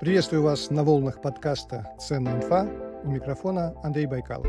Приветствую 0.00 0.42
вас 0.42 0.70
на 0.70 0.82
волнах 0.82 1.20
подкаста 1.20 1.94
«Ценная 2.00 2.36
инфа». 2.36 2.66
У 3.04 3.10
микрофона 3.10 3.74
Андрей 3.82 4.06
Байкалов. 4.06 4.46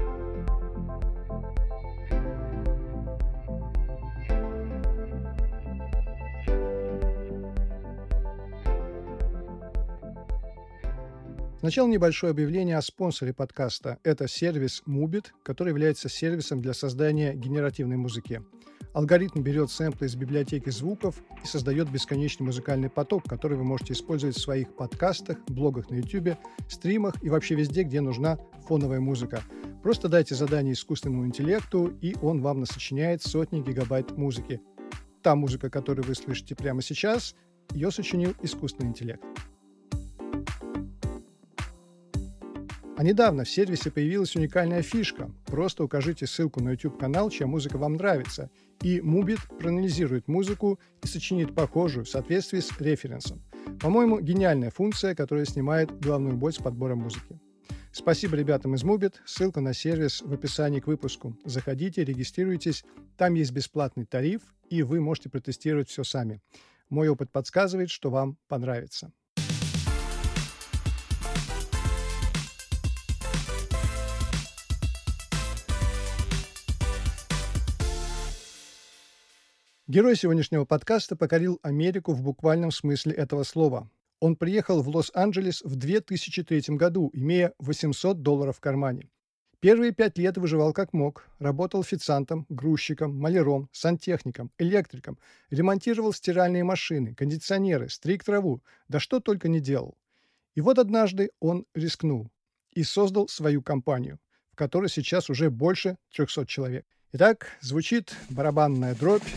Сначала 11.60 11.88
небольшое 11.90 12.32
объявление 12.32 12.78
о 12.78 12.82
спонсоре 12.82 13.34
подкаста. 13.34 13.98
Это 14.04 14.30
сервис 14.30 14.84
Mubit, 14.88 15.26
который 15.44 15.72
является 15.72 16.08
сервисом 16.08 16.62
для 16.62 16.74
создания 16.74 17.34
генеративной 17.34 17.98
музыки. 17.98 18.42
Алгоритм 18.94 19.42
берет 19.42 19.72
сэмплы 19.72 20.08
из 20.08 20.16
библиотеки 20.16 20.70
звуков 20.70 21.24
и 21.42 21.48
создает 21.48 21.90
бесконечный 21.90 22.46
музыкальный 22.46 22.90
поток, 22.90 23.24
который 23.24 23.58
вы 23.58 23.64
можете 23.64 23.94
использовать 23.94 24.36
в 24.36 24.42
своих 24.42 24.76
подкастах, 24.76 25.38
блогах 25.48 25.90
на 25.90 25.96
YouTube, 25.96 26.38
стримах 26.68 27.16
и 27.24 27.30
вообще 27.30 27.56
везде, 27.56 27.84
где 27.84 28.02
нужна 28.02 28.38
фоновая 28.68 29.00
музыка. 29.00 29.44
Просто 29.82 30.10
дайте 30.10 30.36
задание 30.36 30.74
искусственному 30.74 31.26
интеллекту, 31.26 31.88
и 32.02 32.16
он 32.22 32.42
вам 32.42 32.60
насочиняет 32.60 33.24
сотни 33.24 33.62
гигабайт 33.62 34.18
музыки. 34.18 34.62
Та 35.24 35.36
музыка, 35.36 35.70
которую 35.70 36.06
вы 36.06 36.14
слышите 36.14 36.56
прямо 36.56 36.82
сейчас, 36.82 37.36
ее 37.74 37.92
сочинил 37.92 38.36
искусственный 38.42 38.90
интеллект. 38.90 39.24
А 43.02 43.04
недавно 43.04 43.46
в 43.46 43.50
сервисе 43.50 43.90
появилась 43.90 44.36
уникальная 44.36 44.84
фишка. 44.84 45.32
Просто 45.48 45.84
укажите 45.84 46.28
ссылку 46.28 46.62
на 46.62 46.74
YouTube-канал, 46.74 47.32
чья 47.32 47.48
музыка 47.48 47.80
вам 47.80 47.94
нравится, 47.94 48.52
и 48.84 49.00
Mubit 49.00 49.40
проанализирует 49.58 50.28
музыку 50.28 50.80
и 51.02 51.08
сочинит 51.08 51.56
похожую 51.56 52.06
в 52.06 52.10
соответствии 52.10 52.60
с 52.60 52.80
референсом. 52.80 53.42
По-моему, 53.80 54.20
гениальная 54.20 54.70
функция, 54.70 55.16
которая 55.16 55.46
снимает 55.46 56.00
главную 56.00 56.38
боль 56.38 56.54
с 56.54 56.58
подбором 56.58 57.00
музыки. 57.00 57.40
Спасибо 57.92 58.38
ребятам 58.38 58.76
из 58.76 58.84
Mubit. 58.84 59.16
Ссылка 59.26 59.62
на 59.62 59.74
сервис 59.74 60.22
в 60.22 60.32
описании 60.32 60.80
к 60.80 60.86
выпуску. 60.86 61.36
Заходите, 61.44 62.06
регистрируйтесь. 62.06 62.86
Там 63.18 63.34
есть 63.34 63.52
бесплатный 63.52 64.06
тариф, 64.06 64.44
и 64.70 64.84
вы 64.84 65.00
можете 65.00 65.28
протестировать 65.28 65.90
все 65.90 66.04
сами. 66.04 66.40
Мой 66.92 67.10
опыт 67.10 67.32
подсказывает, 67.32 67.90
что 67.90 68.12
вам 68.12 68.38
понравится. 68.48 69.12
Герой 79.92 80.16
сегодняшнего 80.16 80.64
подкаста 80.64 81.18
покорил 81.18 81.60
Америку 81.64 82.14
в 82.14 82.22
буквальном 82.22 82.72
смысле 82.72 83.12
этого 83.12 83.44
слова. 83.44 83.92
Он 84.22 84.38
приехал 84.38 84.82
в 84.82 84.88
Лос-Анджелес 84.88 85.64
в 85.64 85.76
2003 85.76 86.78
году, 86.78 87.10
имея 87.12 87.54
800 87.60 88.22
долларов 88.22 88.56
в 88.56 88.62
кармане. 88.62 89.10
Первые 89.60 89.92
пять 89.92 90.18
лет 90.18 90.38
выживал 90.38 90.72
как 90.72 90.94
мог, 90.94 91.26
работал 91.40 91.82
официантом, 91.82 92.46
грузчиком, 92.48 93.20
маляром, 93.20 93.68
сантехником, 93.74 94.50
электриком, 94.58 95.20
ремонтировал 95.50 96.14
стиральные 96.14 96.64
машины, 96.64 97.14
кондиционеры, 97.14 97.90
стриг 97.90 98.24
траву, 98.24 98.64
да 98.88 98.98
что 99.02 99.20
только 99.20 99.50
не 99.50 99.60
делал. 99.60 99.98
И 100.56 100.62
вот 100.62 100.80
однажды 100.80 101.32
он 101.42 101.66
рискнул 101.76 102.32
и 102.72 102.84
создал 102.84 103.28
свою 103.28 103.62
компанию, 103.62 104.20
в 104.54 104.56
которой 104.56 104.88
сейчас 104.88 105.30
уже 105.30 105.50
больше 105.50 105.98
300 106.16 106.46
человек. 106.46 106.86
Итак, 107.12 107.58
звучит 107.60 108.16
барабанная 108.30 108.96
дробь, 108.96 109.28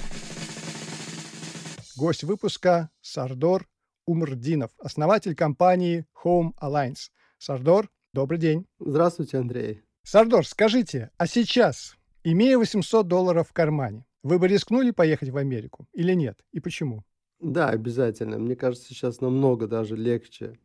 Гость 1.96 2.24
выпуска– 2.24 2.90
Сардор 3.00 3.68
Умрдинов, 4.04 4.72
основатель 4.78 5.36
компании 5.36 6.04
Home 6.24 6.50
Alliance. 6.60 7.10
Сардор, 7.38 7.88
добрый 8.12 8.40
день. 8.40 8.66
Здравствуйте, 8.80 9.38
Андрей. 9.38 9.82
Сардор, 10.02 10.44
скажите, 10.44 11.10
а 11.18 11.28
сейчас, 11.28 11.96
имея 12.24 12.58
800 12.58 13.06
долларов 13.06 13.50
в 13.50 13.52
кармане, 13.52 14.06
вы 14.24 14.40
бы 14.40 14.48
рискнули 14.48 14.90
поехать 14.90 15.28
в 15.28 15.36
Америку 15.36 15.86
или 15.92 16.14
нет? 16.14 16.40
И 16.50 16.58
почему? 16.58 17.04
Да, 17.38 17.68
обязательно. 17.68 18.38
Мне 18.38 18.56
кажется, 18.56 18.88
сейчас 18.88 19.20
намного 19.20 19.68
даже 19.68 19.94
легче 19.94 20.58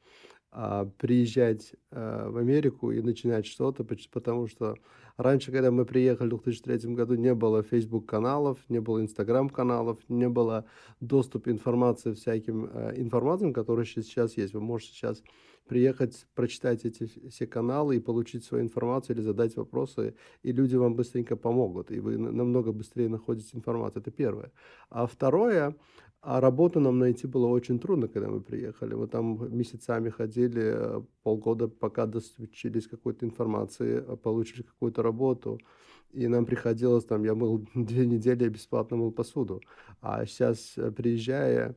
а, 0.51 0.85
приезжать 0.85 1.73
а, 1.91 2.31
в 2.31 2.38
Америку 2.38 2.91
и 2.91 3.03
начинать 3.03 3.45
что-то, 3.45 3.84
потому 3.84 4.47
что 4.47 4.78
раньше, 5.19 5.52
когда 5.52 5.69
мы 5.69 5.85
приехали 5.85 6.30
в 6.30 6.41
2003 6.41 6.96
году, 6.96 7.16
не 7.16 7.35
было 7.35 7.62
Facebook-каналов, 7.62 8.57
не 8.69 8.80
было 8.80 9.00
Instagram-каналов, 9.02 9.97
не 10.07 10.30
было 10.30 10.66
доступа 11.02 11.52
информации 11.52 12.13
всяким 12.13 12.69
а, 12.72 12.94
информациям, 12.96 13.53
которые 13.53 13.85
сейчас 13.85 14.38
есть. 14.38 14.53
Вы 14.53 14.62
можете 14.62 14.94
сейчас 14.94 15.22
приехать, 15.68 16.25
прочитать 16.35 16.85
эти 16.85 17.06
все 17.30 17.46
каналы 17.46 17.97
и 17.97 18.00
получить 18.00 18.44
свою 18.46 18.63
информацию 18.63 19.16
или 19.16 19.24
задать 19.24 19.56
вопросы, 19.56 20.16
и 20.41 20.52
люди 20.52 20.75
вам 20.75 20.96
быстренько 20.96 21.36
помогут, 21.36 21.91
и 21.91 22.00
вы 22.00 22.18
намного 22.18 22.72
быстрее 22.72 23.09
находите 23.09 23.57
информацию. 23.57 24.01
Это 24.01 24.12
первое. 24.12 24.51
А 24.90 25.06
второе, 25.06 25.75
а 26.22 26.41
работу 26.41 26.80
нам 26.80 27.00
найти 27.00 27.28
было 27.28 27.47
очень 27.47 27.80
трудно, 27.80 28.07
когда 28.07 28.28
мы 28.28 28.41
приехали. 28.41 28.94
Мы 28.94 29.07
там 29.07 29.56
месяцами 29.56 30.09
ходили, 30.09 30.62
э, 30.75 31.02
полгода, 31.24 31.69
пока 31.69 32.06
достучились 32.06 32.88
какой-то 32.88 33.25
информации, 33.25 34.03
э, 34.06 34.18
получили 34.18 34.63
какую-то 34.63 35.02
работу. 35.02 35.59
И 36.12 36.28
нам 36.28 36.46
приходилось, 36.46 37.06
там, 37.06 37.24
я 37.24 37.35
мыл 37.35 37.66
две 37.75 38.06
недели, 38.06 38.50
бесплатно 38.50 38.97
мыл 38.97 39.12
посуду. 39.12 39.62
А 40.02 40.25
сейчас, 40.25 40.78
э, 40.78 40.91
приезжая, 40.91 41.75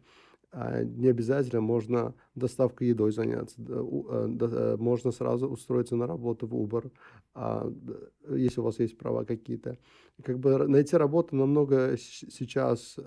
а, 0.51 0.83
не 0.83 1.09
обязательно 1.09 1.61
можно 1.63 2.15
доставкой 2.35 2.89
едой 2.89 3.13
заняться. 3.13 3.57
Можно 4.77 5.13
сразу 5.13 5.49
устроиться 5.49 5.97
на 5.97 6.07
работу 6.07 6.47
в 6.47 6.55
Uber, 6.55 6.91
а, 7.35 7.73
если 8.29 8.61
у 8.61 8.65
вас 8.65 8.79
есть 8.81 8.99
права 8.99 9.25
какие-то. 9.25 9.79
Как 10.23 10.39
бы 10.39 10.67
найти 10.69 10.97
работу 10.97 11.37
намного 11.37 11.97
сейчас 11.97 12.99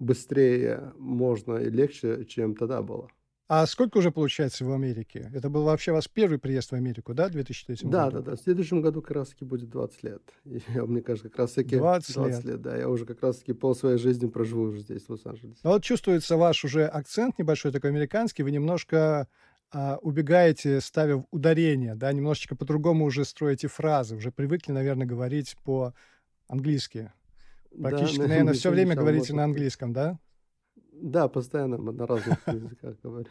быстрее 0.00 0.92
можно 0.98 1.56
и 1.58 1.70
легче, 1.70 2.24
чем 2.24 2.56
тогда 2.56 2.82
было. 2.82 3.08
А 3.52 3.66
сколько 3.66 3.98
уже 3.98 4.12
получается 4.12 4.64
в 4.64 4.72
Америке? 4.72 5.28
Это 5.34 5.50
был 5.50 5.64
вообще 5.64 5.90
ваш 5.90 6.08
первый 6.08 6.38
приезд 6.38 6.70
в 6.70 6.74
Америку, 6.74 7.14
да, 7.14 7.26
в 7.26 7.32
2003 7.32 7.78
да, 7.82 8.04
году? 8.04 8.18
Да, 8.18 8.22
да, 8.22 8.30
да. 8.30 8.36
В 8.36 8.40
следующем 8.40 8.80
году 8.80 9.02
как 9.02 9.10
раз-таки 9.10 9.44
будет 9.44 9.70
20 9.70 10.02
лет. 10.04 10.22
И, 10.44 10.62
мне 10.76 11.00
кажется, 11.02 11.28
как 11.28 11.40
раз-таки 11.40 11.76
20, 11.76 12.14
20 12.14 12.36
лет. 12.36 12.44
лет. 12.44 12.62
Да, 12.62 12.76
я 12.76 12.88
уже 12.88 13.06
как 13.06 13.20
раз-таки 13.22 13.52
пол 13.52 13.74
своей 13.74 13.98
жизни 13.98 14.28
проживу 14.28 14.62
уже 14.62 14.82
здесь, 14.82 15.02
в 15.06 15.10
Лос-Анджелесе. 15.10 15.58
Ну, 15.64 15.70
вот 15.70 15.82
чувствуется 15.82 16.36
ваш 16.36 16.64
уже 16.64 16.86
акцент 16.86 17.40
небольшой, 17.40 17.72
такой 17.72 17.90
американский. 17.90 18.44
Вы 18.44 18.52
немножко 18.52 19.26
а, 19.72 19.98
убегаете, 20.00 20.80
ставя 20.80 21.24
ударение, 21.32 21.96
да, 21.96 22.12
немножечко 22.12 22.54
по-другому 22.54 23.04
уже 23.04 23.24
строите 23.24 23.66
фразы. 23.66 24.14
Уже 24.14 24.30
привыкли, 24.30 24.70
наверное, 24.70 25.08
говорить 25.08 25.56
по-английски. 25.64 27.12
Практически, 27.78 28.18
да, 28.18 28.28
наверное, 28.28 28.54
все 28.54 28.70
время 28.70 28.96
говорите 28.96 29.32
на 29.34 29.44
английском, 29.44 29.92
да? 29.92 30.18
Да, 30.92 31.28
постоянно 31.28 31.78
на 31.78 32.06
разных 32.06 32.38
языках 32.46 32.96
говорю. 33.02 33.26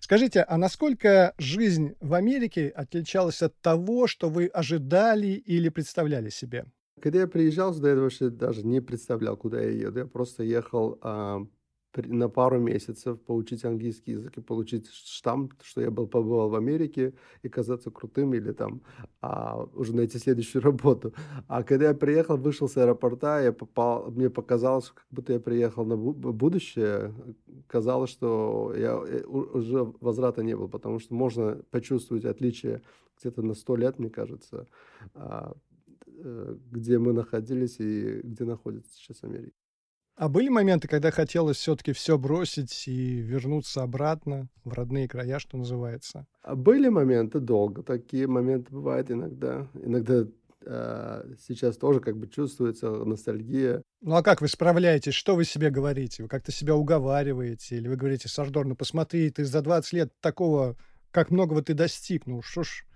Скажите, 0.00 0.42
а 0.42 0.56
насколько 0.56 1.34
жизнь 1.38 1.94
в 2.00 2.14
Америке 2.14 2.68
отличалась 2.68 3.42
от 3.42 3.58
того, 3.60 4.06
что 4.06 4.30
вы 4.30 4.46
ожидали 4.46 5.26
или 5.26 5.68
представляли 5.68 6.30
себе? 6.30 6.66
Когда 7.00 7.20
я 7.20 7.26
приезжал 7.28 7.74
сюда, 7.74 7.90
я 7.90 7.96
вообще 7.96 8.30
даже 8.30 8.64
не 8.64 8.80
представлял, 8.80 9.36
куда 9.36 9.60
я 9.60 9.70
еду. 9.70 10.00
Я 10.00 10.06
просто 10.06 10.44
ехал 10.44 10.98
а, 11.02 11.40
на 11.96 12.28
пару 12.28 12.60
месяцев 12.60 13.20
поучить 13.20 13.64
английский 13.64 14.12
язык 14.12 14.36
и 14.36 14.40
получить 14.40 14.88
штамп, 14.88 15.54
что 15.62 15.80
я 15.80 15.90
был 15.90 16.06
побывал 16.06 16.50
в 16.50 16.54
Америке 16.54 17.14
и 17.42 17.48
казаться 17.48 17.90
крутым 17.90 18.34
или 18.34 18.52
там 18.52 18.82
а, 19.20 19.64
уже 19.74 19.94
найти 19.94 20.18
следующую 20.18 20.62
работу. 20.70 21.12
А 21.46 21.62
когда 21.62 21.88
я 21.88 21.94
приехал, 21.94 22.36
вышел 22.36 22.68
с 22.68 22.76
аэропорта, 22.76 23.42
я 23.42 23.52
попал, 23.52 24.10
мне 24.10 24.30
показалось, 24.30 24.90
как 24.90 25.06
будто 25.10 25.32
я 25.32 25.40
приехал 25.40 25.84
на 25.84 25.96
будущее. 25.96 27.14
Казалось, 27.66 28.10
что 28.10 28.74
я 28.76 28.92
э, 28.92 29.24
уже 29.24 29.92
возврата 30.00 30.42
не 30.42 30.56
было, 30.56 30.68
потому 30.68 30.98
что 30.98 31.14
можно 31.14 31.62
почувствовать 31.70 32.24
отличие 32.24 32.82
где-то 33.18 33.42
на 33.42 33.54
сто 33.54 33.76
лет, 33.76 33.98
мне 33.98 34.10
кажется, 34.10 34.66
а, 35.14 35.54
э, 36.06 36.56
где 36.70 36.98
мы 36.98 37.12
находились 37.12 37.80
и 37.80 38.20
где 38.22 38.44
находится 38.44 38.94
сейчас 38.94 39.24
Америка. 39.24 39.56
А 40.18 40.28
были 40.28 40.48
моменты, 40.48 40.88
когда 40.88 41.12
хотелось 41.12 41.58
все-таки 41.58 41.92
все 41.92 42.18
бросить 42.18 42.88
и 42.88 43.20
вернуться 43.20 43.84
обратно 43.84 44.48
в 44.64 44.72
родные 44.72 45.06
края, 45.06 45.38
что 45.38 45.56
называется? 45.56 46.26
А 46.42 46.56
были 46.56 46.88
моменты 46.88 47.38
долго, 47.38 47.84
такие 47.84 48.26
моменты 48.26 48.72
бывают 48.72 49.12
иногда. 49.12 49.68
Иногда 49.80 50.26
э, 50.66 51.34
сейчас 51.46 51.76
тоже 51.76 52.00
как 52.00 52.16
бы 52.16 52.26
чувствуется 52.26 52.90
ностальгия. 52.90 53.80
Ну 54.00 54.16
а 54.16 54.24
как 54.24 54.40
вы 54.40 54.48
справляетесь? 54.48 55.14
Что 55.14 55.36
вы 55.36 55.44
себе 55.44 55.70
говорите? 55.70 56.24
Вы 56.24 56.28
как-то 56.28 56.50
себя 56.50 56.74
уговариваете? 56.74 57.76
Или 57.76 57.86
вы 57.86 57.94
говорите, 57.94 58.28
Сардор, 58.28 58.66
ну 58.66 58.74
посмотри, 58.74 59.30
ты 59.30 59.44
за 59.44 59.62
20 59.62 59.92
лет 59.92 60.12
такого, 60.20 60.76
как 61.12 61.30
многого 61.30 61.62
ты 61.62 61.74
достиг, 61.74 62.26
ну 62.26 62.42
что 62.42 62.64
ж, 62.64 62.87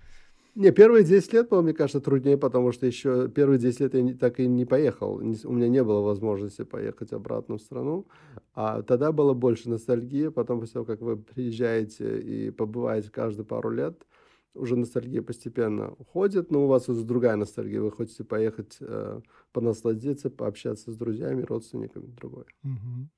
Не, 0.54 0.70
первые 0.70 1.02
10 1.02 1.32
лет 1.32 1.48
было, 1.48 1.62
мне 1.62 1.72
кажется, 1.72 2.00
труднее, 2.00 2.36
потому 2.36 2.72
что 2.72 2.86
еще 2.86 3.28
первые 3.28 3.58
10 3.58 3.80
лет 3.80 3.94
я 3.94 4.02
не, 4.02 4.14
так 4.14 4.38
и 4.38 4.46
не 4.46 4.66
поехал. 4.66 5.18
Не, 5.20 5.36
у 5.44 5.52
меня 5.52 5.68
не 5.68 5.82
было 5.82 6.02
возможности 6.02 6.62
поехать 6.64 7.12
обратно 7.12 7.56
в 7.56 7.62
страну. 7.62 8.06
А 8.54 8.82
тогда 8.82 9.12
было 9.12 9.32
больше 9.32 9.70
ностальгии. 9.70 10.28
Потом, 10.28 10.60
после 10.60 10.74
того, 10.74 10.84
как 10.84 11.00
вы 11.00 11.16
приезжаете 11.16 12.20
и 12.20 12.50
побываете 12.50 13.10
каждые 13.10 13.46
пару 13.46 13.70
лет, 13.70 14.06
уже 14.54 14.76
ностальгия 14.76 15.22
постепенно 15.22 15.92
уходит, 15.92 16.50
но 16.50 16.64
у 16.64 16.66
вас 16.66 16.86
уже 16.88 17.02
другая 17.04 17.36
ностальгия. 17.36 17.80
Вы 17.80 17.90
хотите 17.90 18.22
поехать 18.22 18.76
э, 18.80 19.20
понасладиться, 19.52 20.28
пообщаться 20.28 20.92
с 20.92 20.96
друзьями, 20.96 21.42
родственниками, 21.42 22.06
другое. 22.06 22.44
Угу. 22.62 23.08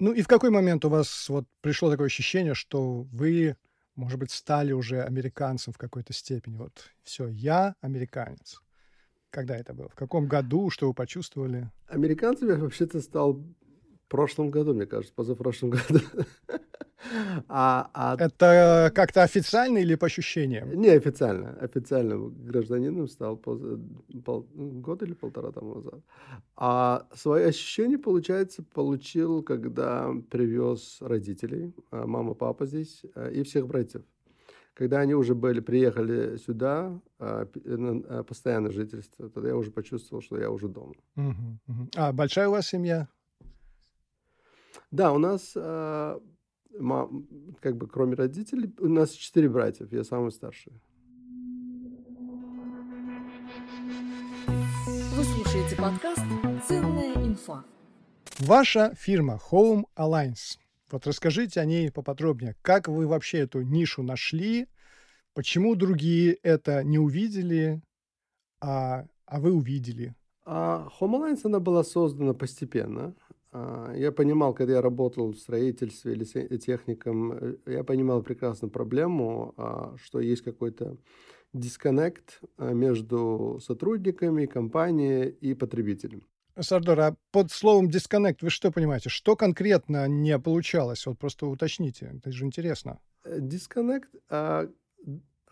Ну 0.00 0.12
и 0.12 0.22
в 0.22 0.28
какой 0.28 0.50
момент 0.50 0.84
у 0.84 0.88
вас 0.88 1.28
вот 1.28 1.46
пришло 1.60 1.90
такое 1.90 2.06
ощущение, 2.06 2.54
что 2.54 3.06
вы 3.12 3.56
может 3.96 4.18
быть, 4.18 4.30
стали 4.30 4.72
уже 4.72 5.02
американцем 5.02 5.72
в 5.72 5.78
какой-то 5.78 6.12
степени. 6.12 6.56
Вот 6.56 6.90
все, 7.02 7.28
я 7.28 7.74
американец. 7.80 8.60
Когда 9.30 9.56
это 9.56 9.74
было? 9.74 9.88
В 9.88 9.94
каком 9.94 10.26
году? 10.26 10.70
Что 10.70 10.86
вы 10.86 10.94
почувствовали? 10.94 11.70
Американцем 11.88 12.48
я 12.48 12.56
вообще-то 12.56 13.00
стал 13.00 13.44
прошлом 14.14 14.50
году, 14.50 14.74
мне 14.74 14.86
кажется, 14.86 15.12
позапрошлом 15.12 15.70
году. 15.70 16.00
А, 17.48 17.90
а... 17.92 18.16
Это 18.18 18.90
как-то 18.94 19.22
официально 19.22 19.78
или 19.78 19.94
по 19.94 20.06
ощущениям? 20.06 20.72
Не 20.72 20.88
официально. 20.88 21.50
Официально 21.60 22.16
гражданином 22.16 23.08
стал 23.08 23.36
пол, 23.36 23.60
пол, 24.24 24.46
год 24.54 25.02
или 25.02 25.12
полтора 25.12 25.52
тому 25.52 25.74
назад. 25.74 26.00
А 26.56 27.06
свои 27.14 27.44
ощущения, 27.44 27.98
получается, 27.98 28.62
получил, 28.62 29.42
когда 29.42 30.10
привез 30.30 30.96
родителей, 31.00 31.74
а, 31.90 32.06
мама, 32.06 32.34
папа 32.34 32.64
здесь, 32.64 33.02
а, 33.14 33.28
и 33.28 33.42
всех 33.42 33.66
братьев. 33.66 34.02
Когда 34.72 35.00
они 35.00 35.14
уже 35.14 35.34
были, 35.34 35.60
приехали 35.60 36.38
сюда, 36.38 36.98
а, 37.18 37.46
на 37.64 38.24
постоянное 38.24 38.70
жительство, 38.70 39.28
тогда 39.28 39.48
я 39.50 39.56
уже 39.56 39.70
почувствовал, 39.70 40.22
что 40.22 40.38
я 40.38 40.50
уже 40.50 40.68
дома. 40.68 40.94
Угу, 41.16 41.58
угу. 41.68 41.88
А 41.96 42.12
большая 42.12 42.48
у 42.48 42.52
вас 42.52 42.68
семья? 42.68 43.08
Да, 44.94 45.12
у 45.12 45.18
нас 45.18 45.56
мам, 45.56 47.26
как 47.60 47.76
бы 47.76 47.88
кроме 47.88 48.14
родителей, 48.14 48.72
у 48.78 48.86
нас 48.86 49.10
четыре 49.10 49.48
братьев, 49.48 49.90
я 49.90 50.04
самый 50.04 50.30
старший. 50.30 50.80
Вы 54.46 55.24
слушаете 55.24 55.74
подкаст 55.76 56.22
«Ценная 56.68 57.12
инфа». 57.14 57.64
Ваша 58.38 58.94
фирма 58.94 59.40
Home 59.50 59.82
Alliance. 59.96 60.60
Вот 60.92 61.08
расскажите 61.08 61.58
о 61.60 61.64
ней 61.64 61.90
поподробнее. 61.90 62.54
Как 62.62 62.86
вы 62.86 63.08
вообще 63.08 63.38
эту 63.38 63.62
нишу 63.62 64.04
нашли? 64.04 64.68
Почему 65.32 65.74
другие 65.74 66.34
это 66.34 66.84
не 66.84 67.00
увидели, 67.00 67.82
а, 68.60 69.06
а 69.26 69.40
вы 69.40 69.54
увидели? 69.54 70.14
А 70.44 70.86
Home 71.00 71.18
Alliance, 71.18 71.40
она 71.42 71.58
была 71.58 71.82
создана 71.82 72.32
постепенно. 72.32 73.12
А, 73.54 73.92
я 73.94 74.10
понимал, 74.10 74.52
когда 74.52 74.74
я 74.74 74.82
работал 74.82 75.30
в 75.32 75.38
строительстве 75.38 76.14
или 76.14 76.24
техником, 76.58 77.32
э, 77.32 77.56
я 77.66 77.84
понимал 77.84 78.20
прекрасно 78.22 78.68
проблему, 78.68 79.54
а, 79.56 79.94
что 80.02 80.20
есть 80.20 80.42
какой-то 80.42 80.96
дисконнект 81.52 82.40
а, 82.58 82.72
между 82.72 83.60
сотрудниками, 83.62 84.46
компанией 84.46 85.28
и 85.28 85.54
потребителем. 85.54 86.26
Сардор, 86.58 87.00
а 87.00 87.16
под 87.30 87.52
словом 87.52 87.88
дисконнект 87.88 88.42
вы 88.42 88.50
что 88.50 88.72
понимаете? 88.72 89.08
Что 89.08 89.36
конкретно 89.36 90.08
не 90.08 90.36
получалось? 90.40 91.06
Вот 91.06 91.18
просто 91.18 91.46
уточните, 91.46 92.12
это 92.16 92.32
же 92.32 92.44
интересно. 92.44 92.98
Э, 93.24 93.38
дисконнект, 93.38 94.10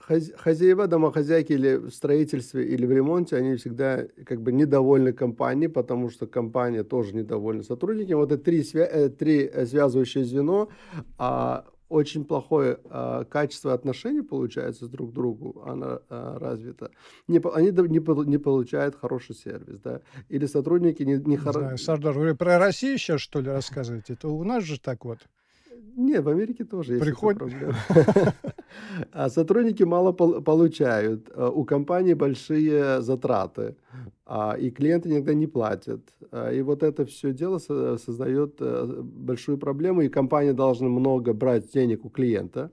хозяева, 0.02 0.86
домохозяйки 0.86 1.52
или 1.52 1.76
в 1.76 1.90
строительстве, 1.90 2.66
или 2.66 2.86
в 2.86 2.92
ремонте, 2.92 3.36
они 3.36 3.56
всегда 3.56 4.04
как 4.24 4.42
бы 4.42 4.52
недовольны 4.52 5.12
компанией, 5.12 5.68
потому 5.68 6.10
что 6.10 6.26
компания 6.26 6.82
тоже 6.82 7.14
недовольна 7.14 7.62
сотрудниками. 7.62 8.14
Вот 8.14 8.32
это 8.32 8.42
три, 8.42 8.62
свя 8.62 8.86
э, 8.86 9.08
три 9.08 9.44
э, 9.44 9.66
связывающее 9.66 10.24
звено, 10.24 10.68
а 11.18 11.64
очень 11.92 12.24
плохое 12.24 12.78
а, 12.88 13.24
качество 13.24 13.74
отношений 13.74 14.22
получается 14.22 14.88
друг 14.88 15.10
к 15.10 15.12
другу, 15.12 15.62
оно 15.66 16.00
а, 16.08 16.38
развито. 16.38 16.90
Не, 17.28 17.38
они 17.52 17.70
не, 17.70 18.28
не 18.30 18.38
получают 18.38 18.96
хороший 18.96 19.34
сервис, 19.34 19.78
да, 19.80 20.00
или 20.30 20.46
сотрудники 20.46 21.02
не, 21.02 21.16
не, 21.16 21.36
хорошо. 21.36 21.76
Сардар, 21.76 22.18
вы 22.18 22.34
про 22.34 22.58
Россию 22.58 22.96
сейчас 22.96 23.20
что 23.20 23.40
ли 23.40 23.50
рассказываете? 23.50 24.14
Это 24.14 24.28
у 24.28 24.42
нас 24.42 24.64
же 24.64 24.80
так 24.80 25.04
вот. 25.04 25.18
Не, 25.96 26.20
в 26.20 26.28
Америке 26.28 26.64
тоже 26.64 26.94
есть 26.94 27.04
Приход... 27.04 27.38
проблема. 27.38 27.74
А 29.12 29.28
сотрудники 29.28 29.82
мало 29.82 30.12
получают, 30.12 31.30
а 31.34 31.50
у 31.50 31.64
компании 31.64 32.14
большие 32.14 33.02
затраты, 33.02 33.76
а, 34.24 34.56
и 34.58 34.70
клиенты 34.70 35.10
иногда 35.10 35.34
не 35.34 35.46
платят. 35.46 36.00
И 36.52 36.62
вот 36.62 36.82
это 36.82 37.04
все 37.04 37.32
дело 37.34 37.58
создает 37.58 38.56
э, 38.60 39.02
большую 39.02 39.58
проблему, 39.58 40.00
и 40.00 40.08
компания 40.08 40.54
должна 40.54 40.88
много 40.88 41.34
брать 41.34 41.70
денег 41.70 42.06
у 42.06 42.08
клиента. 42.08 42.70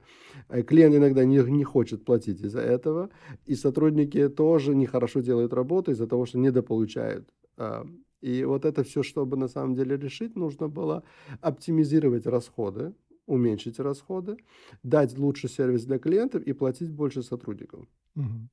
Клиент 0.68 0.96
иногда 0.96 1.26
не, 1.26 1.40
не 1.52 1.66
хочет 1.66 2.06
платить 2.06 2.40
из-за 2.40 2.62
этого, 2.62 3.10
и 3.46 3.56
сотрудники 3.56 4.30
тоже 4.30 4.76
нехорошо 4.76 5.20
делают 5.20 5.54
работу 5.54 5.92
из-за 5.92 6.08
того, 6.08 6.26
что 6.26 6.40
недополучают. 6.40 7.28
И 8.22 8.44
вот 8.46 8.66
это 8.66 8.84
все, 8.84 9.04
чтобы 9.04 9.38
на 9.38 9.48
самом 9.48 9.76
деле 9.76 9.98
решить, 9.98 10.36
нужно 10.36 10.68
было 10.68 11.04
оптимизировать 11.42 12.26
расходы, 12.26 12.94
уменьшить 13.30 13.80
расходы, 13.80 14.38
дать 14.84 15.18
лучший 15.18 15.50
сервис 15.50 15.86
для 15.86 16.00
клиентов 16.00 16.44
и 16.44 16.54
платить 16.54 16.92
больше 16.92 17.24
сотрудникам. 17.24 17.88
Угу. 18.16 18.50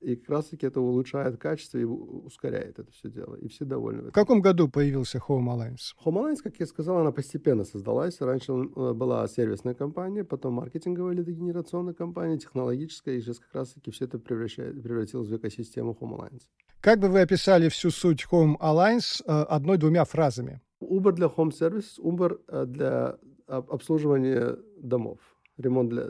И 0.00 0.14
как 0.14 0.28
раз 0.28 0.46
таки 0.46 0.66
это 0.66 0.80
улучшает 0.80 1.38
качество 1.38 1.78
и 1.78 1.84
ускоряет 1.84 2.78
это 2.78 2.90
все 2.92 3.10
дело. 3.10 3.34
И 3.34 3.48
все 3.48 3.64
довольны. 3.64 4.10
В 4.10 4.12
каком 4.12 4.40
году 4.40 4.68
появился 4.68 5.18
Home 5.18 5.46
Alliance? 5.46 5.94
Home 6.04 6.22
Alliance, 6.22 6.38
как 6.42 6.60
я 6.60 6.66
сказал, 6.66 6.98
она 6.98 7.10
постепенно 7.10 7.64
создалась. 7.64 8.20
Раньше 8.20 8.52
э, 8.52 8.92
была 8.92 9.26
сервисная 9.26 9.74
компания, 9.74 10.24
потом 10.24 10.54
маркетинговая 10.54 11.14
или 11.14 11.32
генерационная 11.32 11.94
компания, 11.94 12.38
технологическая, 12.38 13.16
и 13.16 13.20
сейчас 13.20 13.40
как 13.40 13.54
раз 13.54 13.72
таки 13.72 13.90
все 13.90 14.04
это 14.04 14.18
превратилось 14.20 15.28
в 15.28 15.36
экосистему 15.36 15.96
Home 16.00 16.16
Alliance. 16.16 16.42
Как 16.80 17.00
бы 17.00 17.08
вы 17.08 17.20
описали 17.22 17.68
всю 17.68 17.90
суть 17.90 18.24
Home 18.30 18.56
Alliance 18.60 19.20
э, 19.26 19.32
одной-двумя 19.32 20.04
фразами? 20.04 20.60
Uber 20.80 21.10
для 21.10 21.26
Home 21.26 21.50
Service, 21.50 21.98
Uber 21.98 22.38
э, 22.46 22.66
для 22.66 23.18
обслуживания 23.48 24.56
домов, 24.76 25.18
ремонт 25.56 25.90
для 25.90 26.06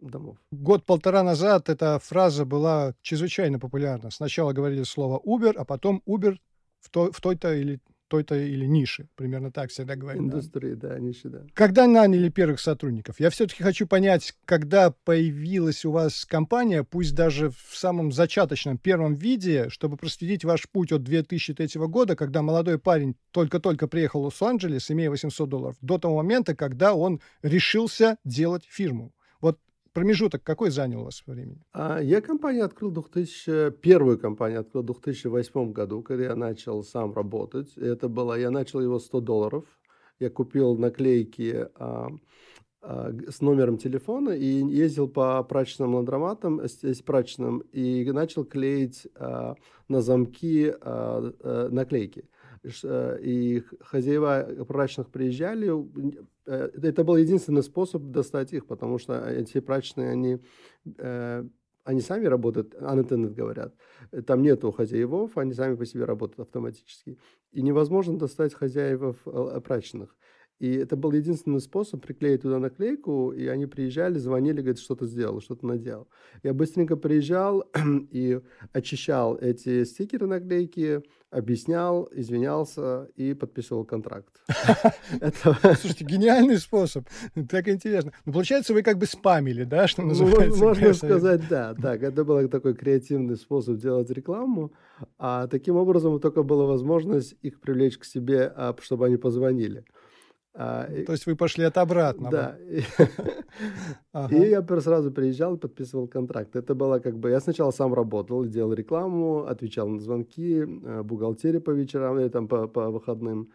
домов. 0.00 0.36
Год-полтора 0.50 1.22
назад 1.22 1.68
эта 1.68 1.98
фраза 1.98 2.44
была 2.44 2.94
чрезвычайно 3.02 3.58
популярна. 3.58 4.10
Сначала 4.10 4.52
говорили 4.52 4.82
слово 4.82 5.20
Uber, 5.24 5.54
а 5.56 5.64
потом 5.64 6.02
Uber 6.06 6.36
в, 6.80 6.90
той, 6.90 7.12
в 7.12 7.20
той-то 7.20 7.54
или 7.54 7.80
той-то 8.12 8.34
или 8.34 8.66
нише. 8.66 9.08
Примерно 9.16 9.50
так 9.50 9.70
всегда 9.70 9.96
говорят. 9.96 10.20
Индустрии, 10.20 10.74
да, 10.74 10.88
да 10.90 10.98
нише, 10.98 11.30
да. 11.30 11.46
Когда 11.54 11.86
наняли 11.86 12.28
первых 12.28 12.60
сотрудников? 12.60 13.18
Я 13.18 13.30
все-таки 13.30 13.62
хочу 13.62 13.86
понять, 13.86 14.34
когда 14.44 14.90
появилась 14.90 15.86
у 15.86 15.92
вас 15.92 16.26
компания, 16.26 16.84
пусть 16.84 17.14
даже 17.14 17.48
в 17.48 17.74
самом 17.74 18.12
зачаточном 18.12 18.76
первом 18.76 19.14
виде, 19.14 19.70
чтобы 19.70 19.96
проследить 19.96 20.44
ваш 20.44 20.68
путь 20.68 20.92
от 20.92 21.02
2003 21.04 21.80
года, 21.86 22.14
когда 22.14 22.42
молодой 22.42 22.78
парень 22.78 23.16
только-только 23.30 23.88
приехал 23.88 24.20
в 24.20 24.24
Лос-Анджелес, 24.24 24.90
имея 24.90 25.08
800 25.08 25.48
долларов, 25.48 25.76
до 25.80 25.96
того 25.96 26.16
момента, 26.16 26.54
когда 26.54 26.92
он 26.92 27.22
решился 27.40 28.18
делать 28.26 28.64
фирму 28.68 29.14
промежуток 29.92 30.42
какой 30.42 30.70
занял 30.70 31.02
у 31.02 31.04
вас 31.04 31.22
времени? 31.26 31.62
А, 31.72 32.00
я 32.00 32.20
компанию 32.20 32.64
открыл 32.64 32.90
2000, 32.90 33.70
первую 33.80 34.18
компанию 34.18 34.60
открыл 34.60 34.82
в 34.82 34.86
2008 34.86 35.72
году, 35.72 36.02
когда 36.02 36.24
я 36.24 36.36
начал 36.36 36.82
сам 36.82 37.12
работать. 37.12 37.76
Это 37.76 38.08
было, 38.08 38.38
я 38.38 38.50
начал 38.50 38.80
его 38.80 38.98
100 38.98 39.20
долларов. 39.20 39.64
Я 40.18 40.30
купил 40.30 40.76
наклейки 40.76 41.68
а, 41.74 42.08
а, 42.80 43.12
с 43.28 43.40
номером 43.40 43.78
телефона 43.78 44.30
и 44.30 44.44
ездил 44.44 45.08
по 45.08 45.42
прачечным 45.44 45.94
ландроматам, 45.94 46.66
здесь 46.66 47.02
прачечным, 47.02 47.58
и 47.72 48.04
начал 48.10 48.44
клеить 48.44 49.06
а, 49.14 49.54
на 49.88 50.00
замки 50.00 50.72
а, 50.80 51.32
а, 51.40 51.68
наклейки. 51.70 52.24
Э, 52.84 53.18
и 53.20 53.62
хозяева 53.80 54.64
прачечных 54.68 55.10
приезжали, 55.10 55.70
э, 56.46 56.70
это 56.82 57.04
был 57.04 57.16
единственный 57.16 57.62
способ 57.62 58.02
достать 58.10 58.52
их, 58.52 58.66
потому 58.66 58.98
что 58.98 59.28
эти 59.28 59.60
прачечные, 59.60 60.10
они, 60.10 60.38
э, 60.98 61.44
они 61.84 62.00
сами 62.00 62.26
работают, 62.26 62.74
unattended 62.74 63.34
говорят. 63.34 63.74
Там 64.26 64.42
нету 64.42 64.70
хозяевов, 64.70 65.36
они 65.38 65.52
сами 65.54 65.74
по 65.74 65.84
себе 65.84 66.04
работают 66.04 66.40
автоматически. 66.40 67.18
И 67.50 67.62
невозможно 67.62 68.16
достать 68.16 68.54
хозяев 68.54 69.16
прачечных. 69.64 70.16
И 70.62 70.76
это 70.76 70.94
был 70.94 71.10
единственный 71.10 71.60
способ 71.60 72.06
приклеить 72.06 72.42
туда 72.42 72.60
наклейку, 72.60 73.32
и 73.32 73.48
они 73.48 73.66
приезжали, 73.66 74.16
звонили, 74.18 74.60
говорят, 74.60 74.78
что 74.78 74.94
то 74.94 75.06
сделал, 75.06 75.40
что-то 75.40 75.66
наделал. 75.66 76.06
Я 76.44 76.54
быстренько 76.54 76.94
приезжал 76.94 77.64
и 78.12 78.38
очищал 78.72 79.36
эти 79.38 79.82
стикеры 79.82 80.28
наклейки, 80.28 81.02
объяснял, 81.32 82.08
извинялся 82.12 83.08
и 83.16 83.34
подписывал 83.34 83.84
контракт. 83.84 84.28
Слушайте, 85.80 86.04
гениальный 86.04 86.58
способ. 86.58 87.08
Так 87.48 87.66
интересно. 87.66 88.12
Ну, 88.24 88.32
получается, 88.32 88.72
вы 88.72 88.84
как 88.84 88.98
бы 88.98 89.06
спамили, 89.06 89.64
да, 89.64 89.88
что 89.88 90.02
называется? 90.02 90.62
Можно 90.62 90.94
сказать, 90.94 91.40
да. 91.50 91.74
Так, 91.74 92.04
это 92.04 92.24
был 92.24 92.48
такой 92.48 92.74
креативный 92.74 93.34
способ 93.34 93.78
делать 93.78 94.10
рекламу. 94.10 94.72
А 95.18 95.48
таким 95.48 95.74
образом 95.74 96.20
только 96.20 96.44
была 96.44 96.66
возможность 96.66 97.34
их 97.42 97.60
привлечь 97.60 97.98
к 97.98 98.04
себе, 98.04 98.52
а, 98.54 98.76
чтобы 98.80 99.06
они 99.06 99.16
позвонили. 99.16 99.84
А, 100.54 100.86
То 101.06 101.12
есть 101.12 101.26
вы 101.26 101.34
пошли 101.34 101.64
от 101.64 101.78
обратного. 101.78 102.30
Да. 102.30 104.28
И 104.30 104.36
я 104.36 104.62
сразу 104.80 105.10
приезжал 105.10 105.54
и 105.54 105.58
подписывал 105.58 106.08
контракт. 106.08 106.56
Это 106.56 106.74
было 106.74 106.98
как 106.98 107.18
бы... 107.18 107.30
Я 107.30 107.40
сначала 107.40 107.70
сам 107.70 107.94
работал, 107.94 108.44
делал 108.44 108.74
рекламу, 108.74 109.46
отвечал 109.46 109.88
на 109.88 109.98
звонки, 109.98 110.60
э, 110.60 111.02
бухгалтерия 111.02 111.60
по 111.60 111.70
вечерам, 111.70 112.20
или 112.20 112.28
там 112.28 112.48
по, 112.48 112.68
по 112.68 112.90
выходным. 112.90 113.50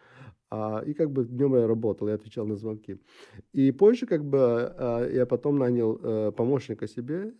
А, 0.50 0.82
и 0.84 0.92
как 0.94 1.10
бы 1.10 1.24
днем 1.24 1.54
я 1.54 1.66
работал, 1.66 2.08
я 2.08 2.14
отвечал 2.14 2.46
на 2.46 2.56
звонки. 2.56 3.00
И 3.52 3.70
позже 3.70 4.06
как 4.06 4.24
бы 4.24 4.38
а, 4.40 5.08
я 5.08 5.24
потом 5.26 5.58
нанял 5.58 6.00
э, 6.02 6.32
помощника 6.32 6.88
себе 6.88 7.34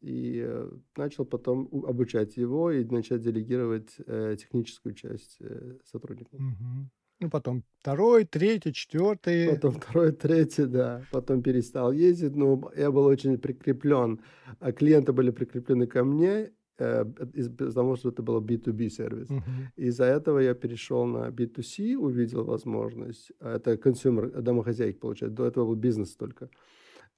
и 0.00 0.42
э, 0.44 0.70
начал 0.96 1.24
потом 1.24 1.68
обучать 1.86 2.36
его 2.36 2.72
и 2.72 2.84
начать 2.84 3.20
делегировать 3.20 3.94
техническую 3.96 4.94
часть 4.94 5.38
сотрудникам. 5.84 6.48
Угу. 6.48 6.90
Ну, 7.20 7.30
потом 7.30 7.64
второй, 7.80 8.24
третий, 8.24 8.72
четвертый. 8.72 9.48
Потом 9.48 9.72
второй, 9.72 10.12
третий, 10.12 10.66
да. 10.66 11.02
Потом 11.10 11.42
перестал 11.42 11.92
ездить. 11.92 12.36
Но 12.36 12.70
я 12.76 12.90
был 12.90 13.06
очень 13.06 13.38
прикреплен. 13.38 14.20
А 14.60 14.72
клиенты 14.72 15.12
были 15.12 15.30
прикреплены 15.30 15.86
ко 15.86 16.04
мне, 16.04 16.52
э, 16.78 17.04
из-за 17.34 17.72
того, 17.72 17.96
что 17.96 18.10
это 18.10 18.22
был 18.22 18.40
B2B 18.40 18.88
сервис. 18.88 19.28
Uh-huh. 19.30 19.42
Из-за 19.76 20.04
этого 20.04 20.38
я 20.38 20.54
перешел 20.54 21.06
на 21.06 21.28
B2C, 21.30 21.96
увидел 21.96 22.44
возможность. 22.44 23.32
Это 23.40 23.76
consumer, 23.76 24.40
домохозяйки, 24.42 24.98
получается. 24.98 25.36
До 25.36 25.46
этого 25.46 25.66
был 25.66 25.74
бизнес 25.74 26.14
только. 26.14 26.48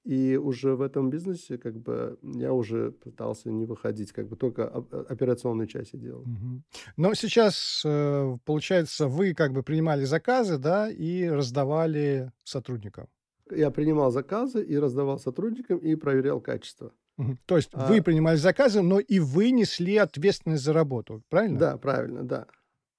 И 0.03 0.35
уже 0.35 0.75
в 0.75 0.81
этом 0.81 1.11
бизнесе 1.11 1.57
как 1.57 1.79
бы 1.79 2.17
я 2.23 2.53
уже 2.53 2.91
пытался 2.91 3.51
не 3.51 3.65
выходить, 3.65 4.11
как 4.11 4.27
бы 4.27 4.35
только 4.35 4.67
операционную 4.67 5.67
часть 5.67 5.97
делал. 5.99 6.21
Угу. 6.21 6.63
Но 6.97 7.13
сейчас, 7.13 7.83
э, 7.85 8.37
получается, 8.43 9.07
вы 9.07 9.35
как 9.35 9.53
бы 9.53 9.61
принимали 9.61 10.05
заказы, 10.05 10.57
да, 10.57 10.89
и 10.89 11.27
раздавали 11.27 12.31
сотрудникам. 12.43 13.07
Я 13.51 13.69
принимал 13.69 14.11
заказы 14.11 14.63
и 14.63 14.75
раздавал 14.79 15.19
сотрудникам 15.19 15.77
и 15.77 15.95
проверял 15.95 16.41
качество. 16.41 16.91
Угу. 17.17 17.37
То 17.45 17.57
есть 17.57 17.69
а... 17.73 17.87
вы 17.87 18.01
принимали 18.01 18.37
заказы, 18.37 18.81
но 18.81 18.99
и 18.99 19.19
вы 19.19 19.51
несли 19.51 19.97
ответственность 19.97 20.63
за 20.63 20.73
работу, 20.73 21.21
правильно? 21.29 21.59
Да, 21.59 21.77
правильно, 21.77 22.23
да. 22.23 22.47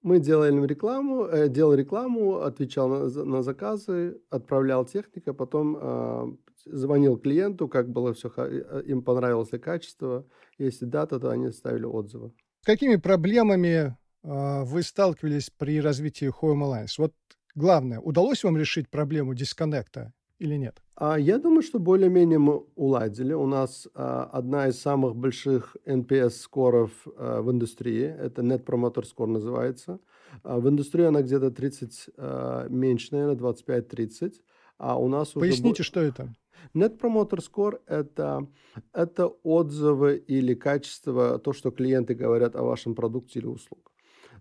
Мы 0.03 0.19
делали 0.19 0.67
рекламу, 0.67 1.27
э, 1.27 1.49
делал 1.49 1.75
рекламу, 1.75 2.41
отвечал 2.41 2.89
на, 2.89 3.25
на 3.25 3.43
заказы, 3.43 4.21
отправлял 4.31 4.85
техника, 4.85 5.33
потом 5.33 5.77
э, 5.81 6.37
звонил 6.65 7.19
клиенту, 7.19 7.69
как 7.69 7.91
было 7.91 8.13
все, 8.15 8.31
э, 8.37 8.83
им 8.87 9.03
понравилось 9.03 9.53
ли 9.53 9.59
качество. 9.59 10.27
Если 10.59 10.85
да, 10.85 11.07
то 11.07 11.17
они 11.31 11.51
ставили 11.51 11.85
отзывы. 11.85 12.33
С 12.63 12.67
какими 12.67 12.97
проблемами 12.97 13.97
э, 14.23 14.65
вы 14.65 14.83
сталкивались 14.83 15.51
при 15.51 15.81
развитии 15.81 16.31
Home 16.41 16.63
Alliance? 16.63 16.95
Вот 16.99 17.15
главное, 17.55 17.99
удалось 18.01 18.45
вам 18.45 18.57
решить 18.57 18.89
проблему 18.89 19.35
дисконнекта 19.35 20.13
или 20.39 20.57
нет? 20.57 20.83
А 20.97 21.19
я 21.19 21.39
думаю, 21.39 21.63
что 21.63 21.79
более-менее 21.79 22.39
мы 22.39 22.65
уладили. 22.75 23.33
У 23.33 23.47
нас 23.47 23.89
а, 23.95 24.25
одна 24.33 24.69
из 24.69 24.81
самых 24.81 25.17
больших 25.17 25.77
NPS-скоров 25.87 26.91
а, 27.17 27.41
в 27.41 27.51
индустрии. 27.51 28.05
Это 28.05 28.43
Net 28.43 28.65
Promoter 28.65 29.05
Score 29.05 29.27
называется. 29.27 30.01
А, 30.43 30.59
в 30.59 30.69
индустрии 30.69 31.05
она 31.07 31.23
где-то 31.23 31.51
30 31.51 32.11
а, 32.17 32.69
меньше, 32.69 33.09
наверное, 33.13 33.37
25-30. 33.37 34.35
А 34.79 34.99
у 34.99 35.09
нас 35.09 35.31
Поясните, 35.31 35.83
уже... 35.83 35.85
что 35.85 36.01
это? 36.01 36.35
Net 36.75 36.99
Promoter 36.99 37.39
Score 37.39 37.81
это, 37.87 38.47
это 38.93 39.27
отзывы 39.27 40.17
или 40.17 40.55
качество, 40.55 41.39
то, 41.39 41.53
что 41.53 41.71
клиенты 41.71 42.15
говорят 42.15 42.57
о 42.57 42.63
вашем 42.63 42.95
продукте 42.95 43.41
или 43.41 43.47
услуг. 43.47 43.93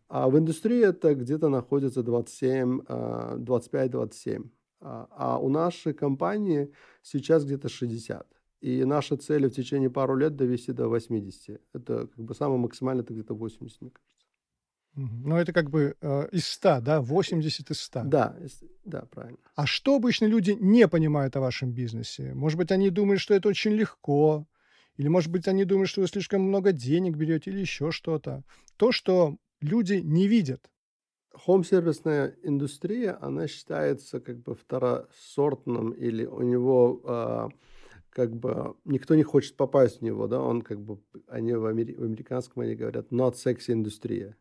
А 0.08 0.30
в 0.30 0.38
индустрии 0.38 0.86
это 0.86 1.16
где-то 1.16 1.50
находится 1.50 2.04
27, 2.04 2.82
25-27. 2.82 4.50
А, 4.82 5.08
а 5.12 5.38
у 5.38 5.50
нашей 5.50 5.94
компании 5.94 6.74
сейчас 7.01 7.46
где-то 7.46 7.70
60. 7.70 8.28
И 8.62 8.84
наша 8.84 9.18
цель 9.18 9.48
в 9.48 9.54
течение 9.54 9.90
пару 9.90 10.16
лет 10.16 10.36
довести 10.36 10.72
до 10.72 10.88
80. 10.88 11.62
Это 11.74 12.08
как 12.08 12.25
бы 12.25 12.36
самое 12.36 12.60
максимальное, 12.60 13.04
это 13.04 13.13
где-то 13.13 13.36
80, 13.36 13.82
мне 13.82 13.92
кажется. 13.92 14.21
Ну, 14.95 15.38
это 15.38 15.53
как 15.53 15.69
бы 15.69 15.95
э, 16.01 16.27
из 16.31 16.48
100, 16.48 16.81
да? 16.81 17.01
80 17.01 17.71
из 17.71 17.79
100. 17.79 18.03
Да, 18.03 18.36
да, 18.83 19.05
правильно. 19.10 19.38
А 19.55 19.65
что 19.65 19.95
обычно 19.95 20.25
люди 20.25 20.51
не 20.60 20.88
понимают 20.88 21.36
о 21.38 21.39
вашем 21.39 21.71
бизнесе? 21.71 22.33
Может 22.33 22.57
быть, 22.57 22.71
они 22.71 22.89
думают, 22.89 23.21
что 23.21 23.33
это 23.33 23.48
очень 23.48 23.71
легко, 23.71 24.45
или, 24.98 25.07
может 25.07 25.31
быть, 25.31 25.48
они 25.48 25.63
думают, 25.63 25.89
что 25.89 26.01
вы 26.01 26.07
слишком 26.07 26.41
много 26.41 26.74
денег 26.74 27.15
берете, 27.15 27.51
или 27.51 27.60
еще 27.60 27.91
что-то. 27.91 28.43
То, 28.75 28.91
что 28.91 29.38
люди 29.62 29.93
не 29.93 30.27
видят. 30.27 30.69
Хом-сервисная 31.33 32.36
индустрия, 32.43 33.17
она 33.21 33.48
считается 33.48 34.19
как 34.19 34.39
бы 34.41 34.55
второсортным, 34.55 35.91
или 35.91 36.25
у 36.25 36.41
него 36.41 37.01
э, 37.05 37.48
как 38.10 38.36
бы 38.36 38.75
никто 38.83 39.15
не 39.15 39.24
хочет 39.24 39.55
попасть 39.55 40.00
в 40.00 40.01
него, 40.01 40.27
да, 40.27 40.41
он 40.41 40.62
как 40.62 40.81
бы, 40.81 41.00
они 41.27 41.53
в, 41.53 41.65
амери- 41.65 41.95
в 41.95 42.03
американском 42.03 42.63
они 42.63 42.75
говорят 42.75 43.12
not 43.12 43.36
sexy 43.36 43.71
индустрия 43.71 44.36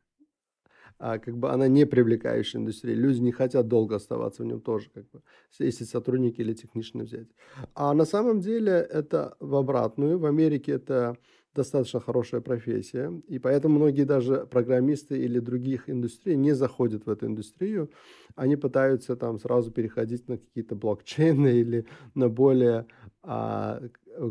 а 1.00 1.18
как 1.18 1.38
бы 1.38 1.50
она 1.50 1.66
не 1.66 1.86
привлекающая 1.86 2.60
индустрия. 2.60 2.94
Люди 2.94 3.20
не 3.20 3.32
хотят 3.32 3.66
долго 3.68 3.96
оставаться 3.96 4.42
в 4.42 4.46
нем 4.46 4.60
тоже, 4.60 4.90
как 4.94 5.08
бы, 5.10 5.22
если 5.58 5.84
сотрудники 5.84 6.42
или 6.42 6.52
технично 6.52 7.04
взять. 7.04 7.28
А 7.74 7.94
на 7.94 8.04
самом 8.04 8.40
деле 8.40 8.72
это 8.72 9.34
в 9.40 9.54
обратную. 9.54 10.18
В 10.18 10.26
Америке 10.26 10.72
это 10.72 11.16
достаточно 11.54 12.00
хорошая 12.00 12.42
профессия, 12.42 13.10
и 13.28 13.38
поэтому 13.38 13.78
многие 13.78 14.04
даже 14.04 14.46
программисты 14.46 15.18
или 15.18 15.40
других 15.40 15.88
индустрий 15.88 16.36
не 16.36 16.52
заходят 16.52 17.06
в 17.06 17.10
эту 17.10 17.26
индустрию, 17.26 17.90
они 18.36 18.56
пытаются 18.56 19.16
там 19.16 19.38
сразу 19.38 19.72
переходить 19.72 20.28
на 20.28 20.36
какие-то 20.36 20.76
блокчейны 20.76 21.48
или 21.60 21.86
на 22.14 22.28
более 22.28 22.86
а, 23.22 23.82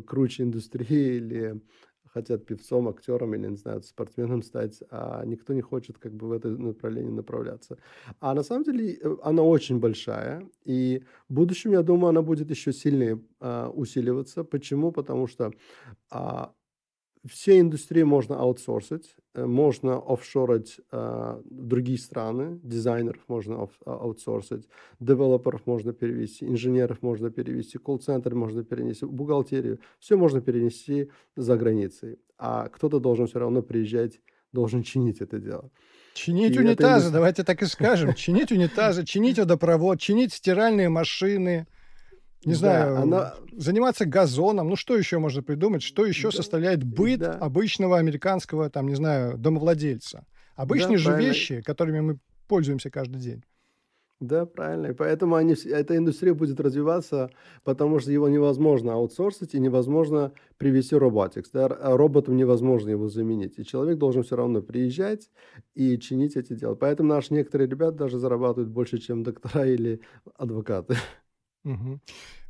круче 0.05 0.43
индустрии 0.43 1.17
или 1.17 1.61
хотят 2.13 2.45
певцом, 2.45 2.87
актером 2.87 3.35
или, 3.35 3.47
не 3.47 3.57
знаю, 3.57 3.81
спортсменом 3.83 4.43
стать, 4.43 4.83
а 4.91 5.23
никто 5.25 5.53
не 5.53 5.61
хочет 5.61 5.97
как 5.97 6.13
бы 6.13 6.27
в 6.27 6.31
это 6.31 6.49
направление 6.49 7.11
направляться. 7.11 7.77
А 8.19 8.33
на 8.33 8.43
самом 8.43 8.63
деле 8.63 8.93
э, 8.93 9.17
она 9.23 9.43
очень 9.43 9.79
большая, 9.79 10.43
и 10.65 11.03
в 11.29 11.33
будущем, 11.33 11.71
я 11.71 11.81
думаю, 11.81 12.09
она 12.09 12.21
будет 12.21 12.49
еще 12.49 12.73
сильнее 12.73 13.19
а, 13.39 13.69
усиливаться. 13.69 14.43
Почему? 14.43 14.91
Потому 14.91 15.27
что 15.27 15.51
а, 16.09 16.53
все 17.27 17.59
индустрии 17.59 18.03
можно 18.03 18.39
аутсорсить, 18.39 19.15
э, 19.33 19.45
можно 19.45 19.97
офшорить 19.97 20.79
э, 20.91 21.41
в 21.49 21.65
другие 21.65 21.97
страны, 21.97 22.59
дизайнеров 22.63 23.21
можно 23.27 23.67
а, 23.85 23.93
аутсорсить, 23.93 24.67
девелоперов 24.99 25.65
можно 25.65 25.91
перевести, 25.91 26.45
инженеров 26.45 27.01
можно 27.01 27.29
перевести, 27.29 27.77
колл-центр 27.77 28.35
можно 28.35 28.63
перенести, 28.63 29.05
бухгалтерию, 29.05 29.79
все 29.99 30.15
можно 30.15 30.41
перенести 30.41 31.09
за 31.35 31.57
границей. 31.57 32.19
А 32.37 32.69
кто-то 32.69 32.99
должен 32.99 33.27
все 33.27 33.39
равно 33.39 33.61
приезжать, 33.61 34.21
должен 34.53 34.83
чинить 34.83 35.19
это 35.19 35.39
дело. 35.39 35.69
Чинить 36.13 36.55
и 36.55 36.59
унитазы, 36.59 37.07
это... 37.07 37.13
давайте 37.13 37.43
так 37.43 37.61
и 37.61 37.65
скажем. 37.65 38.13
Чинить 38.13 38.51
унитазы, 38.51 39.05
чинить 39.05 39.39
водопровод, 39.39 39.99
чинить 39.99 40.33
стиральные 40.33 40.89
машины– 40.89 41.67
не 42.45 42.53
да, 42.53 42.57
знаю, 42.57 43.01
она... 43.01 43.33
заниматься 43.57 44.05
газоном. 44.05 44.69
Ну, 44.69 44.75
что 44.75 44.95
еще 44.95 45.19
можно 45.19 45.43
придумать? 45.43 45.83
Что 45.83 46.05
еще 46.05 46.29
да, 46.29 46.37
составляет 46.37 46.83
быт 46.83 47.19
да. 47.19 47.33
обычного 47.33 47.97
американского, 47.97 48.69
там, 48.69 48.87
не 48.87 48.95
знаю, 48.95 49.37
домовладельца? 49.37 50.25
Обычные 50.55 50.97
да, 50.97 51.03
же 51.03 51.09
правильно. 51.09 51.27
вещи, 51.27 51.61
которыми 51.61 51.99
мы 51.99 52.19
пользуемся 52.47 52.89
каждый 52.89 53.19
день. 53.19 53.43
Да, 54.19 54.45
правильно. 54.45 54.87
И 54.87 54.93
поэтому 54.93 55.35
они, 55.35 55.55
эта 55.65 55.95
индустрия 55.95 56.33
будет 56.33 56.59
развиваться, 56.59 57.29
потому 57.63 57.99
что 57.99 58.11
его 58.11 58.27
невозможно 58.27 58.93
аутсорсить 58.93 59.53
и 59.53 59.59
невозможно 59.59 60.33
привести 60.57 60.95
роботикс. 60.97 61.51
Да? 61.51 61.67
А 61.67 61.95
роботом 61.95 62.35
невозможно 62.35 62.89
его 62.89 63.07
заменить. 63.07 63.57
И 63.57 63.65
человек 63.65 63.97
должен 63.97 64.23
все 64.23 64.35
равно 64.35 64.61
приезжать 64.61 65.29
и 65.73 65.97
чинить 65.97 66.35
эти 66.35 66.53
дела. 66.53 66.75
Поэтому 66.75 67.07
наши 67.07 67.33
некоторые 67.33 67.69
ребята 67.69 67.97
даже 67.97 68.19
зарабатывают 68.19 68.69
больше, 68.69 68.97
чем 68.97 69.23
доктора 69.23 69.65
или 69.65 70.01
адвокаты. 70.35 70.97
Угу. 71.69 71.99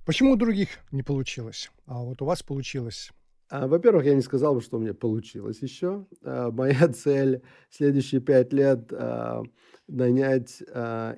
Почему 0.05 0.33
у 0.33 0.35
других 0.35 0.69
не 0.91 1.03
получилось, 1.03 1.71
а 1.85 2.01
вот 2.01 2.21
у 2.21 2.25
вас 2.25 2.41
получилось? 2.41 3.11
А, 3.49 3.67
во-первых, 3.67 4.05
я 4.05 4.15
не 4.15 4.21
сказал 4.21 4.55
бы, 4.55 4.61
что 4.61 4.77
у 4.77 4.79
меня 4.79 4.93
получилось 4.93 5.61
еще. 5.61 6.05
А, 6.23 6.51
моя 6.51 6.87
цель 6.93 7.41
следующие 7.69 8.21
пять 8.21 8.53
лет 8.53 8.91
а, 8.93 9.43
нанять 9.87 10.61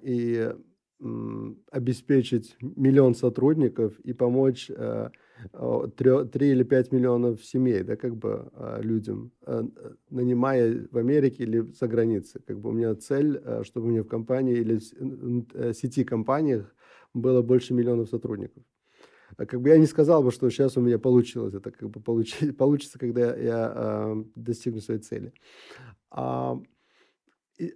и 0.04 0.54
обеспечить 1.72 2.56
миллион 2.62 3.16
сотрудников 3.16 4.00
и 4.02 4.14
помочь 4.14 4.70
э, 4.70 5.10
три 5.98 6.52
или 6.52 6.62
пять 6.62 6.92
миллионов 6.92 7.44
семей, 7.44 7.82
да, 7.82 7.96
как 7.96 8.16
бы 8.18 8.52
людям, 8.84 9.32
нанимая 10.12 10.88
в 10.92 10.98
Америке 11.00 11.42
или 11.42 11.62
за 11.74 11.88
границей. 11.88 12.44
Как 12.46 12.60
бы 12.60 12.70
у 12.70 12.74
меня 12.74 12.94
цель, 12.94 13.42
чтобы 13.64 13.88
у 13.88 13.90
меня 13.90 14.04
в 14.04 14.08
компании 14.08 14.58
или 14.58 14.78
в 14.78 15.56
э, 15.56 15.74
сети 15.74 16.04
компаниях 16.04 16.72
было 17.14 17.42
больше 17.42 17.74
миллионов 17.74 18.10
сотрудников. 18.10 18.64
Как 19.38 19.62
бы 19.62 19.70
я 19.70 19.78
не 19.78 19.86
сказал 19.86 20.24
бы, 20.24 20.32
что 20.32 20.50
сейчас 20.50 20.78
у 20.78 20.82
меня 20.82 21.00
получилось. 21.00 21.54
Это 21.54 21.72
как 21.72 21.90
бы 21.90 22.02
получи, 22.02 22.52
получится, 22.58 23.00
когда 23.00 23.36
я 23.36 24.16
достигну 24.36 24.82
своей 24.82 25.00
цели. 25.00 25.34
А, 26.10 26.60
и 27.58 27.76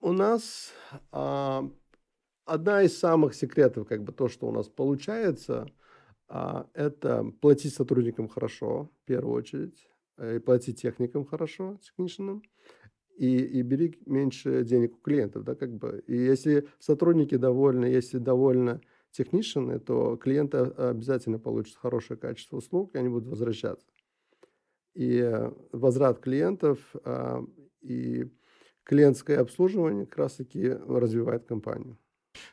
у 0.00 0.12
нас 0.12 0.72
одна 1.10 2.82
из 2.82 2.98
самых 2.98 3.34
секретов, 3.34 3.86
как 3.86 4.02
бы 4.02 4.12
то, 4.12 4.28
что 4.28 4.48
у 4.48 4.52
нас 4.52 4.68
получается– 4.68 5.66
а, 6.28 6.66
это 6.74 7.24
платить 7.40 7.74
сотрудникам 7.74 8.28
хорошо, 8.28 8.90
в 9.02 9.06
первую 9.06 9.34
очередь, 9.34 9.88
э, 10.18 10.36
и 10.36 10.38
платить 10.38 10.80
техникам 10.80 11.24
хорошо, 11.24 11.78
техничным, 11.80 12.42
и, 13.18 13.38
и 13.38 13.62
бери 13.62 13.98
меньше 14.06 14.62
денег 14.62 14.94
у 14.96 15.00
клиентов, 15.00 15.42
да, 15.42 15.56
как 15.56 15.76
бы. 15.76 16.04
И 16.06 16.16
если 16.16 16.68
сотрудники 16.78 17.36
довольны, 17.36 17.86
если 17.86 18.18
довольны 18.18 18.80
техничны, 19.10 19.80
то 19.80 20.16
клиенты 20.16 20.58
обязательно 20.58 21.38
получат 21.38 21.76
хорошее 21.76 22.18
качество 22.18 22.58
услуг, 22.58 22.94
и 22.94 22.98
они 22.98 23.08
будут 23.08 23.28
возвращаться. 23.28 23.86
И 24.94 25.18
э, 25.18 25.50
возврат 25.72 26.20
клиентов 26.20 26.78
а, 27.04 27.44
и 27.80 28.30
клиентское 28.84 29.40
обслуживание 29.40 30.06
как 30.06 30.18
раз-таки 30.18 30.68
развивает 30.68 31.44
компанию. 31.44 31.98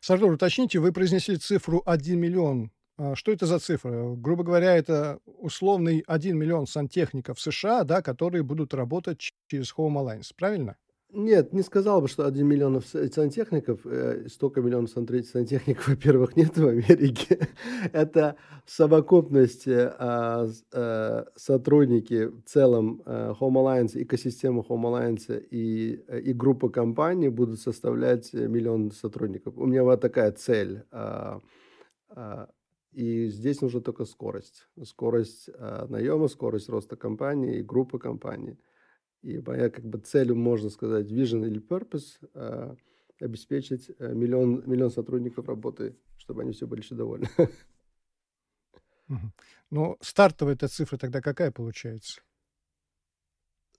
Сардор, 0.01 0.31
уточните, 0.31 0.79
вы 0.79 0.91
произнесли 0.91 1.37
цифру 1.37 1.83
1 1.85 2.19
миллион 2.19 2.71
что 3.15 3.31
это 3.31 3.45
за 3.45 3.59
цифра? 3.59 4.15
Грубо 4.15 4.43
говоря, 4.43 4.75
это 4.75 5.19
условный 5.25 6.03
1 6.07 6.37
миллион 6.37 6.67
сантехников 6.67 7.39
США, 7.39 7.83
да, 7.83 8.01
которые 8.01 8.43
будут 8.43 8.73
работать 8.73 9.19
через 9.47 9.73
Home 9.77 9.95
Alliance, 9.95 10.31
правильно? 10.35 10.77
Нет, 11.15 11.53
не 11.53 11.61
сказал 11.61 12.01
бы, 12.01 12.09
что 12.09 12.25
1 12.25 12.45
миллион 12.45 12.81
сантехников, 12.81 13.85
э, 13.85 14.27
столько 14.27 14.61
миллионов 14.61 14.89
сантехников, 14.89 15.87
во-первых, 15.87 16.35
нет 16.35 16.57
в 16.57 16.67
Америке. 16.67 17.47
Это 17.93 18.35
совокупность 18.65 19.65
а, 19.65 20.49
а, 20.73 21.25
сотрудники 21.37 22.25
в 22.25 22.41
целом 22.43 23.01
а, 23.05 23.33
Home 23.39 23.53
Alliance, 23.53 23.91
экосистемы 23.93 24.61
Home 24.67 24.83
Alliance 24.83 25.39
и, 25.51 26.03
и 26.21 26.33
группа 26.33 26.67
компаний 26.67 27.29
будут 27.29 27.61
составлять 27.61 28.33
миллион 28.33 28.91
сотрудников. 28.91 29.57
У 29.57 29.65
меня 29.65 29.83
вот 29.85 30.01
такая 30.01 30.33
цель. 30.33 30.83
И 32.95 33.27
здесь 33.27 33.59
нужна 33.59 33.81
только 33.81 34.05
скорость. 34.05 34.69
Скорость 34.85 35.49
э, 35.49 35.85
наема, 35.89 36.29
скорость 36.29 36.69
роста 36.69 36.95
компании 36.95 37.57
и 37.59 37.63
группы 37.63 37.99
компаний. 37.99 38.57
И 39.21 39.37
моя 39.39 39.69
как 39.69 39.83
бы 39.83 39.99
цель, 39.99 40.33
можно 40.33 40.69
сказать, 40.69 41.11
vision 41.11 41.45
или 41.45 41.59
purpose 41.61 42.25
э, 42.33 42.75
обеспечить 43.19 43.91
э, 43.99 44.13
миллион, 44.13 44.63
миллион 44.65 44.91
сотрудников 44.91 45.49
работы, 45.49 45.97
чтобы 46.15 46.43
они 46.43 46.53
все 46.53 46.67
были 46.67 46.81
еще 46.81 46.95
довольны. 46.95 47.27
Ну, 49.69 49.97
стартовая 50.01 50.55
эта 50.55 50.67
цифра 50.67 50.97
тогда 50.97 51.21
какая 51.21 51.51
получается? 51.51 52.21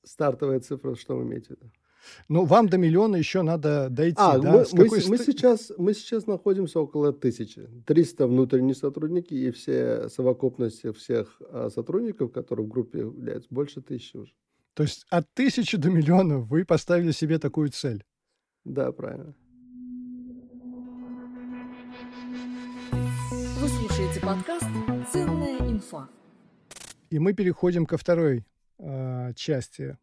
Стартовая 0.05 0.61
цифра, 0.61 0.95
что 0.95 1.17
вы 1.17 1.25
имеете 1.25 1.47
в 1.47 1.51
виду? 1.51 1.73
Ну, 2.29 2.45
вам 2.45 2.69
до 2.69 2.79
миллиона 2.79 3.17
еще 3.17 3.43
надо 3.43 3.89
дойти, 3.91 4.17
а, 4.19 4.39
да? 4.39 4.53
Мы, 4.53 4.67
мы, 4.73 4.89
мы, 5.09 5.19
сейчас, 5.19 5.73
мы 5.77 5.95
сейчас 5.95 6.27
находимся 6.27 6.81
около 6.81 7.13
тысячи. 7.13 7.69
300 7.87 8.27
внутренние 8.27 8.75
сотрудники 8.75 9.35
и 9.35 9.51
все 9.51 10.09
совокупности 10.09 10.93
всех 10.93 11.41
а, 11.51 11.69
сотрудников, 11.71 12.33
которые 12.33 12.67
в 12.67 12.69
группе 12.69 13.01
являются, 13.01 13.49
больше 13.51 13.81
тысячи 13.81 14.17
уже. 14.17 14.33
То 14.75 14.83
есть 14.83 15.07
от 15.09 15.33
тысячи 15.33 15.77
до 15.77 15.91
миллиона 15.91 16.39
вы 16.39 16.65
поставили 16.65 17.11
себе 17.11 17.39
такую 17.39 17.71
цель? 17.71 18.05
Да, 18.65 18.93
правильно. 18.93 19.35
Вы 23.59 23.69
слушаете 23.69 24.21
подкаст 24.21 24.67
«Ценная 25.13 25.59
инфа». 25.61 26.09
И 27.11 27.19
мы 27.19 27.33
переходим 27.33 27.87
ко 27.87 27.97
второй 27.97 28.45
э, 28.79 29.33
части 29.35 29.97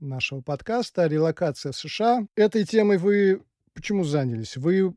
нашего 0.00 0.40
подкаста 0.40 1.06
«Релокация 1.06 1.72
в 1.72 1.76
США». 1.76 2.26
Этой 2.36 2.64
темой 2.64 2.98
вы 2.98 3.42
почему 3.74 4.04
занялись? 4.04 4.56
Вы 4.56 4.94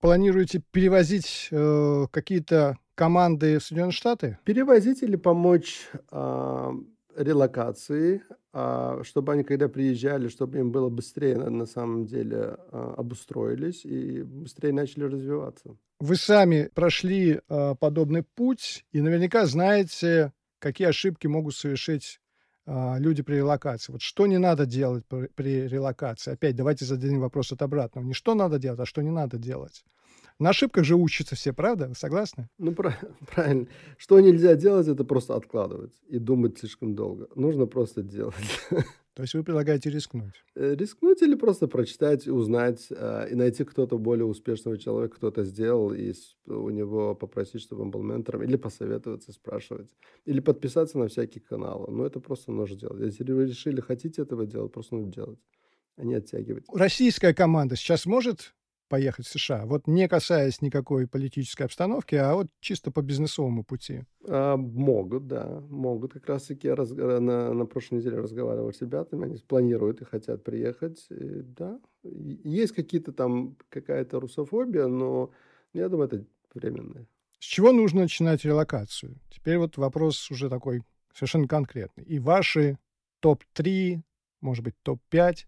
планируете 0.00 0.62
перевозить 0.70 1.48
э, 1.50 2.06
какие-то 2.10 2.78
команды 2.94 3.58
в 3.58 3.62
Соединенные 3.62 3.92
Штаты? 3.92 4.38
Перевозить 4.44 5.02
или 5.02 5.16
помочь 5.16 5.88
э, 6.10 6.70
релокации, 7.16 8.22
э, 8.52 9.02
чтобы 9.04 9.32
они, 9.32 9.44
когда 9.44 9.68
приезжали, 9.68 10.28
чтобы 10.28 10.58
им 10.58 10.72
было 10.72 10.88
быстрее 10.88 11.36
на, 11.36 11.50
на 11.50 11.66
самом 11.66 12.06
деле 12.06 12.56
э, 12.72 12.94
обустроились 12.96 13.84
и 13.84 14.22
быстрее 14.22 14.72
начали 14.72 15.04
развиваться. 15.04 15.76
Вы 16.00 16.16
сами 16.16 16.70
прошли 16.74 17.40
э, 17.46 17.74
подобный 17.78 18.22
путь 18.22 18.84
и 18.92 19.00
наверняка 19.00 19.46
знаете, 19.46 20.32
какие 20.58 20.88
ошибки 20.88 21.26
могут 21.26 21.54
совершить 21.54 22.20
люди 22.66 23.22
при 23.22 23.36
релокации. 23.36 23.92
Вот 23.92 24.02
что 24.02 24.26
не 24.26 24.38
надо 24.38 24.66
делать 24.66 25.04
при, 25.06 25.26
при 25.26 25.68
релокации? 25.68 26.32
Опять 26.32 26.56
давайте 26.56 26.84
зададим 26.84 27.20
вопрос 27.20 27.52
от 27.52 27.62
обратного. 27.62 28.04
Не 28.04 28.14
что 28.14 28.34
надо 28.34 28.58
делать, 28.58 28.80
а 28.80 28.86
что 28.86 29.02
не 29.02 29.10
надо 29.10 29.38
делать. 29.38 29.84
На 30.38 30.50
ошибках 30.50 30.84
же 30.84 30.96
учатся 30.96 31.36
все, 31.36 31.52
правда? 31.52 31.88
Вы 31.88 31.94
согласны? 31.94 32.48
Ну, 32.58 32.74
правильно. 33.34 33.66
Что 33.96 34.20
нельзя 34.20 34.54
делать, 34.56 34.88
это 34.88 35.04
просто 35.04 35.36
откладывать 35.36 35.92
и 36.08 36.18
думать 36.18 36.58
слишком 36.58 36.94
долго. 36.94 37.28
Нужно 37.36 37.66
просто 37.66 38.02
делать. 38.02 38.34
То 39.14 39.22
есть 39.22 39.34
вы 39.34 39.44
предлагаете 39.44 39.90
рискнуть? 39.90 40.44
Э, 40.56 40.74
рискнуть 40.74 41.22
или 41.22 41.36
просто 41.36 41.68
прочитать, 41.68 42.26
узнать 42.26 42.88
э, 42.90 43.28
и 43.30 43.36
найти 43.36 43.62
кто-то 43.62 43.96
более 43.96 44.24
успешного 44.24 44.76
человека, 44.76 45.16
кто 45.16 45.28
это 45.28 45.44
сделал, 45.44 45.92
и 45.92 46.12
у 46.46 46.70
него 46.70 47.14
попросить, 47.14 47.60
чтобы 47.60 47.82
он 47.82 47.90
был 47.92 48.02
ментором, 48.02 48.42
или 48.42 48.56
посоветоваться, 48.56 49.32
спрашивать, 49.32 49.88
или 50.24 50.40
подписаться 50.40 50.98
на 50.98 51.06
всякие 51.06 51.42
каналы. 51.42 51.92
Ну, 51.92 52.04
это 52.04 52.18
просто 52.18 52.50
нужно 52.50 52.76
делать. 52.76 53.00
Если 53.00 53.30
вы 53.32 53.46
решили, 53.46 53.80
хотите 53.80 54.22
этого 54.22 54.46
делать, 54.46 54.72
просто 54.72 54.96
нужно 54.96 55.12
делать, 55.12 55.38
а 55.96 56.04
не 56.04 56.14
оттягивать. 56.14 56.64
Российская 56.72 57.34
команда 57.34 57.76
сейчас 57.76 58.06
может 58.06 58.52
поехать 58.88 59.26
в 59.26 59.30
США? 59.30 59.66
Вот 59.66 59.86
не 59.86 60.08
касаясь 60.08 60.62
никакой 60.62 61.06
политической 61.06 61.64
обстановки, 61.64 62.14
а 62.14 62.34
вот 62.34 62.48
чисто 62.60 62.90
по 62.90 63.02
бизнесовому 63.02 63.64
пути. 63.64 64.04
А, 64.26 64.56
могут, 64.56 65.26
да, 65.26 65.62
могут. 65.68 66.12
Как 66.12 66.28
раз-таки 66.28 66.68
я 66.68 66.76
раз, 66.76 66.92
э, 66.92 67.18
на, 67.18 67.52
на 67.52 67.66
прошлой 67.66 67.98
неделе 67.98 68.18
разговаривал 68.18 68.72
с 68.72 68.80
ребятами, 68.80 69.24
они 69.24 69.38
планируют 69.38 70.00
и 70.00 70.04
хотят 70.04 70.44
приехать. 70.44 71.06
И, 71.10 71.42
да, 71.42 71.80
есть 72.02 72.74
какие-то 72.74 73.12
там, 73.12 73.56
какая-то 73.68 74.20
русофобия, 74.20 74.86
но 74.86 75.30
я 75.72 75.88
думаю, 75.88 76.08
это 76.08 76.24
временное. 76.54 77.06
С 77.38 77.46
чего 77.46 77.72
нужно 77.72 78.02
начинать 78.02 78.44
релокацию? 78.44 79.16
Теперь 79.30 79.58
вот 79.58 79.76
вопрос 79.76 80.30
уже 80.30 80.48
такой 80.48 80.82
совершенно 81.12 81.46
конкретный. 81.46 82.04
И 82.04 82.18
ваши 82.18 82.78
топ-3, 83.20 84.00
может 84.40 84.64
быть, 84.64 84.74
топ-5 84.82 85.46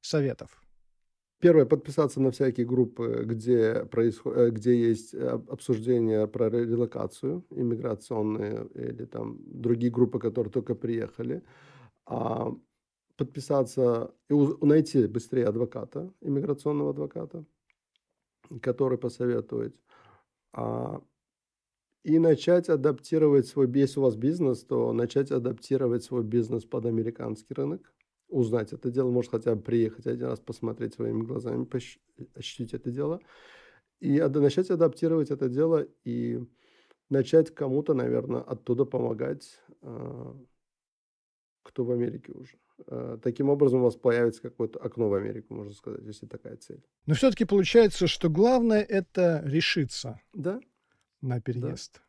советов. 0.00 0.62
Первое, 1.40 1.66
подписаться 1.66 2.20
на 2.20 2.32
всякие 2.32 2.66
группы, 2.66 3.22
где, 3.24 3.84
происход... 3.84 4.36
Э, 4.36 4.50
где 4.50 4.76
есть 4.76 5.14
э, 5.14 5.40
обсуждение 5.48 6.26
про 6.26 6.50
релокацию, 6.50 7.44
иммиграционные 7.50 8.66
или 8.74 9.04
там 9.04 9.38
другие 9.46 9.92
группы, 9.92 10.18
которые 10.18 10.52
только 10.52 10.74
приехали. 10.74 11.44
А 12.06 12.52
подписаться 13.16 14.12
и 14.28 14.34
найти 14.62 15.06
быстрее 15.06 15.46
адвоката, 15.46 16.12
иммиграционного 16.20 16.90
адвоката, 16.90 17.44
который 18.60 18.98
посоветует. 18.98 19.76
А, 20.52 21.00
и 22.04 22.18
начать 22.18 22.68
адаптировать 22.68 23.46
свой, 23.46 23.70
если 23.74 24.00
у 24.00 24.04
вас 24.04 24.16
бизнес, 24.16 24.64
то 24.64 24.92
начать 24.92 25.30
адаптировать 25.30 26.02
свой 26.02 26.24
бизнес 26.24 26.64
под 26.64 26.86
американский 26.86 27.54
рынок 27.54 27.92
узнать 28.28 28.72
это 28.72 28.90
дело, 28.90 29.10
может 29.10 29.30
хотя 29.30 29.54
бы 29.54 29.62
приехать 29.62 30.06
один 30.06 30.26
раз 30.26 30.40
посмотреть 30.40 30.94
своими 30.94 31.22
глазами, 31.22 31.68
ощутить 32.34 32.74
это 32.74 32.90
дело, 32.90 33.20
и 34.00 34.20
начать 34.20 34.70
адаптировать 34.70 35.30
это 35.30 35.48
дело 35.48 35.86
и 36.04 36.40
начать 37.08 37.54
кому-то, 37.54 37.94
наверное, 37.94 38.40
оттуда 38.40 38.84
помогать, 38.84 39.60
а, 39.82 40.36
кто 41.62 41.84
в 41.84 41.90
Америке 41.90 42.32
уже. 42.32 42.58
А, 42.86 43.18
таким 43.18 43.48
образом 43.48 43.80
у 43.80 43.84
вас 43.84 43.96
появится 43.96 44.42
какое-то 44.42 44.78
окно 44.78 45.08
в 45.08 45.14
Америку, 45.14 45.54
можно 45.54 45.72
сказать, 45.72 46.02
если 46.04 46.26
такая 46.26 46.56
цель. 46.56 46.84
Но 47.06 47.14
все-таки 47.14 47.44
получается, 47.44 48.06
что 48.06 48.28
главное 48.28 48.82
это 48.82 49.42
решиться 49.44 50.20
да? 50.32 50.60
на 51.20 51.40
переезд. 51.40 51.94
Да. 51.94 52.02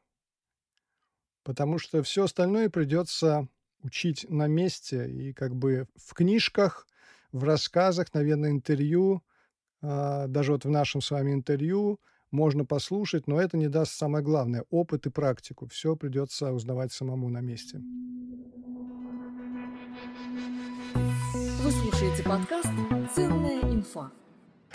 Потому 1.44 1.80
что 1.80 2.04
все 2.04 2.26
остальное 2.26 2.70
придется 2.70 3.48
учить 3.84 4.26
на 4.30 4.48
месте 4.48 5.10
и 5.10 5.34
как 5.34 5.56
бы 5.56 5.88
в 5.96 6.14
книжках, 6.14 6.88
в 7.32 7.44
рассказах, 7.44 8.14
наверное, 8.14 8.52
интервью 8.52 9.24
а, 9.82 10.28
даже 10.28 10.52
вот 10.52 10.66
в 10.66 10.70
нашем 10.70 11.02
с 11.02 11.12
вами 11.12 11.34
интервью 11.34 12.00
можно 12.32 12.66
послушать, 12.66 13.28
но 13.28 13.42
это 13.42 13.58
не 13.58 13.68
даст 13.68 13.94
самое 13.94 14.24
главное– 14.24 14.66
опыт 14.70 15.08
и 15.08 15.10
практику. 15.10 15.68
Все 15.68 15.96
придется 15.96 16.52
узнавать 16.52 16.92
самому 16.92 17.30
на 17.30 17.42
месте. 17.42 17.82
Вы 21.64 21.72
слушаете 21.72 22.24
подкаст 22.24 22.70
«Ценная 23.16 23.62
инфа». 23.62 24.12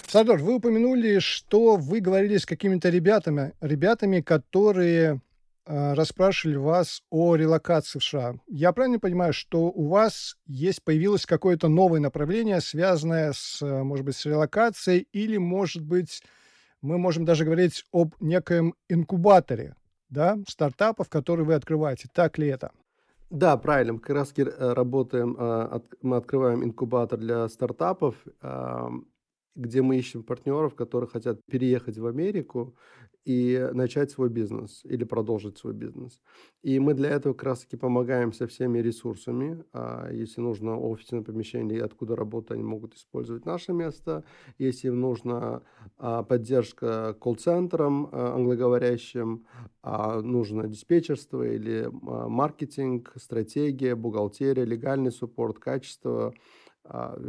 Сардор, 0.06 0.38
вы 0.38 0.56
упомянули, 0.56 1.20
что 1.20 1.76
вы 1.76 2.00
говорили 2.00 2.36
с 2.36 2.46
какими-то 2.46 2.88
ребятами, 2.88 3.52
ребятами, 3.60 4.20
которые 4.20 5.20
расспрашивали 5.66 6.56
вас 6.56 7.02
о 7.10 7.36
релокации 7.36 7.98
в 7.98 8.04
США. 8.04 8.34
Я 8.46 8.72
правильно 8.72 8.98
понимаю, 8.98 9.32
что 9.32 9.64
у 9.66 9.88
вас 9.88 10.36
есть 10.46 10.82
появилось 10.84 11.26
какое-то 11.26 11.68
новое 11.68 12.00
направление, 12.00 12.60
связанное 12.60 13.32
с, 13.32 13.62
э, 13.62 13.82
может 13.82 14.04
быть, 14.04 14.16
с 14.16 14.26
релокацией, 14.26 15.08
или, 15.12 15.36
может 15.38 15.82
быть, 15.82 16.22
мы 16.82 16.98
можем 16.98 17.24
даже 17.24 17.44
говорить 17.44 17.84
об 17.92 18.14
некоем 18.20 18.74
инкубаторе, 18.88 19.74
да, 20.10 20.38
стартапов, 20.46 21.08
которые 21.08 21.46
вы 21.46 21.54
открываете. 21.54 22.08
Так 22.12 22.36
ли 22.36 22.48
это? 22.48 22.70
Да, 23.30 23.56
правильно. 23.56 23.94
Мы 23.94 23.98
как 24.00 24.16
раз 24.16 24.34
работаем, 24.36 25.34
э, 25.38 25.80
мы 26.02 26.16
открываем 26.16 26.62
инкубатор 26.62 27.18
для 27.18 27.48
стартапов 27.48 28.16
где 29.54 29.82
мы 29.82 29.96
ищем 29.98 30.22
партнеров, 30.22 30.74
которые 30.74 31.08
хотят 31.08 31.44
переехать 31.46 31.98
в 31.98 32.06
Америку 32.06 32.74
и 33.24 33.70
начать 33.72 34.10
свой 34.10 34.28
бизнес 34.28 34.82
или 34.84 35.04
продолжить 35.04 35.56
свой 35.56 35.72
бизнес. 35.72 36.20
И 36.62 36.78
мы 36.78 36.92
для 36.92 37.10
этого 37.10 37.32
как 37.32 37.44
раз-таки 37.44 37.76
помогаем 37.76 38.32
со 38.32 38.46
всеми 38.46 38.80
ресурсами. 38.80 39.64
А 39.72 40.10
если 40.10 40.42
нужно 40.42 40.78
офисное 40.78 41.22
помещение, 41.22 41.82
откуда 41.82 42.16
работать, 42.16 42.52
они 42.52 42.62
могут 42.62 42.94
использовать 42.94 43.46
наше 43.46 43.72
место. 43.72 44.24
Если 44.58 44.88
им 44.88 45.00
нужна 45.00 45.62
а, 45.96 46.22
поддержка 46.22 47.16
колл-центрам 47.18 48.08
а, 48.12 48.34
англоговорящим, 48.34 49.46
а, 49.82 50.20
нужно 50.20 50.68
диспетчерство 50.68 51.42
или 51.42 51.88
маркетинг, 51.92 53.12
стратегия, 53.16 53.94
бухгалтерия, 53.94 54.64
легальный 54.64 55.12
суппорт, 55.12 55.58
качество– 55.58 56.34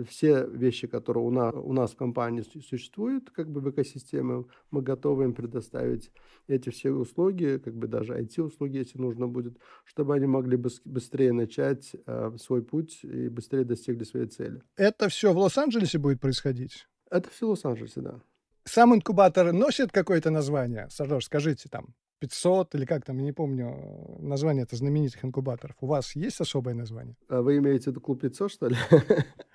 все 0.09 0.45
вещи, 0.47 0.87
которые 0.87 1.23
у 1.23 1.31
нас, 1.31 1.53
у 1.55 1.71
нас 1.71 1.91
в 1.91 1.95
компании 1.95 2.41
существуют, 2.41 3.29
как 3.31 3.49
бы 3.49 3.61
в 3.61 3.69
экосистеме, 3.69 4.45
мы 4.69 4.81
готовы 4.81 5.23
им 5.23 5.33
предоставить 5.33 6.11
эти 6.47 6.69
все 6.69 6.91
услуги, 6.91 7.61
как 7.63 7.73
бы 7.75 7.87
даже 7.87 8.13
IT-услуги, 8.13 8.77
если 8.77 8.99
нужно 8.99 9.27
будет, 9.27 9.57
чтобы 9.85 10.13
они 10.13 10.25
могли 10.27 10.57
быстрее 10.57 11.31
начать 11.31 11.95
э, 12.05 12.31
свой 12.37 12.63
путь 12.63 12.99
и 13.03 13.29
быстрее 13.29 13.63
достигли 13.63 14.03
своей 14.03 14.27
цели. 14.27 14.61
Это 14.75 15.07
все 15.07 15.31
в 15.31 15.37
Лос-Анджелесе 15.37 15.99
будет 15.99 16.19
происходить? 16.19 16.87
Это 17.09 17.29
все 17.29 17.47
в 17.47 17.51
Лос-Анджелесе, 17.51 18.01
да. 18.01 18.21
Сам 18.65 18.93
инкубатор 18.93 19.53
носит 19.53 19.91
какое-то 19.91 20.31
название? 20.31 20.87
Сардор, 20.89 21.23
скажите 21.23 21.69
там. 21.69 21.95
500 22.19 22.75
или 22.75 22.86
как 22.86 23.06
там, 23.06 23.17
я 23.17 23.23
не 23.23 23.32
помню 23.32 24.17
название 24.19 24.63
это 24.63 24.75
знаменитых 24.75 25.23
инкубаторов. 25.25 25.75
У 25.82 25.88
вас 25.88 26.15
есть 26.15 26.39
особое 26.41 26.73
название? 26.73 27.15
А 27.28 27.41
вы 27.41 27.58
имеете 27.58 27.86
в 27.86 27.88
виду 27.88 28.01
клуб 28.01 28.21
500, 28.21 28.51
что 28.51 28.67
ли? 28.67 28.75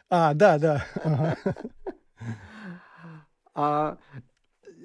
А, 0.09 0.35
да, 0.35 0.59
да. 0.59 0.87
А 3.53 3.99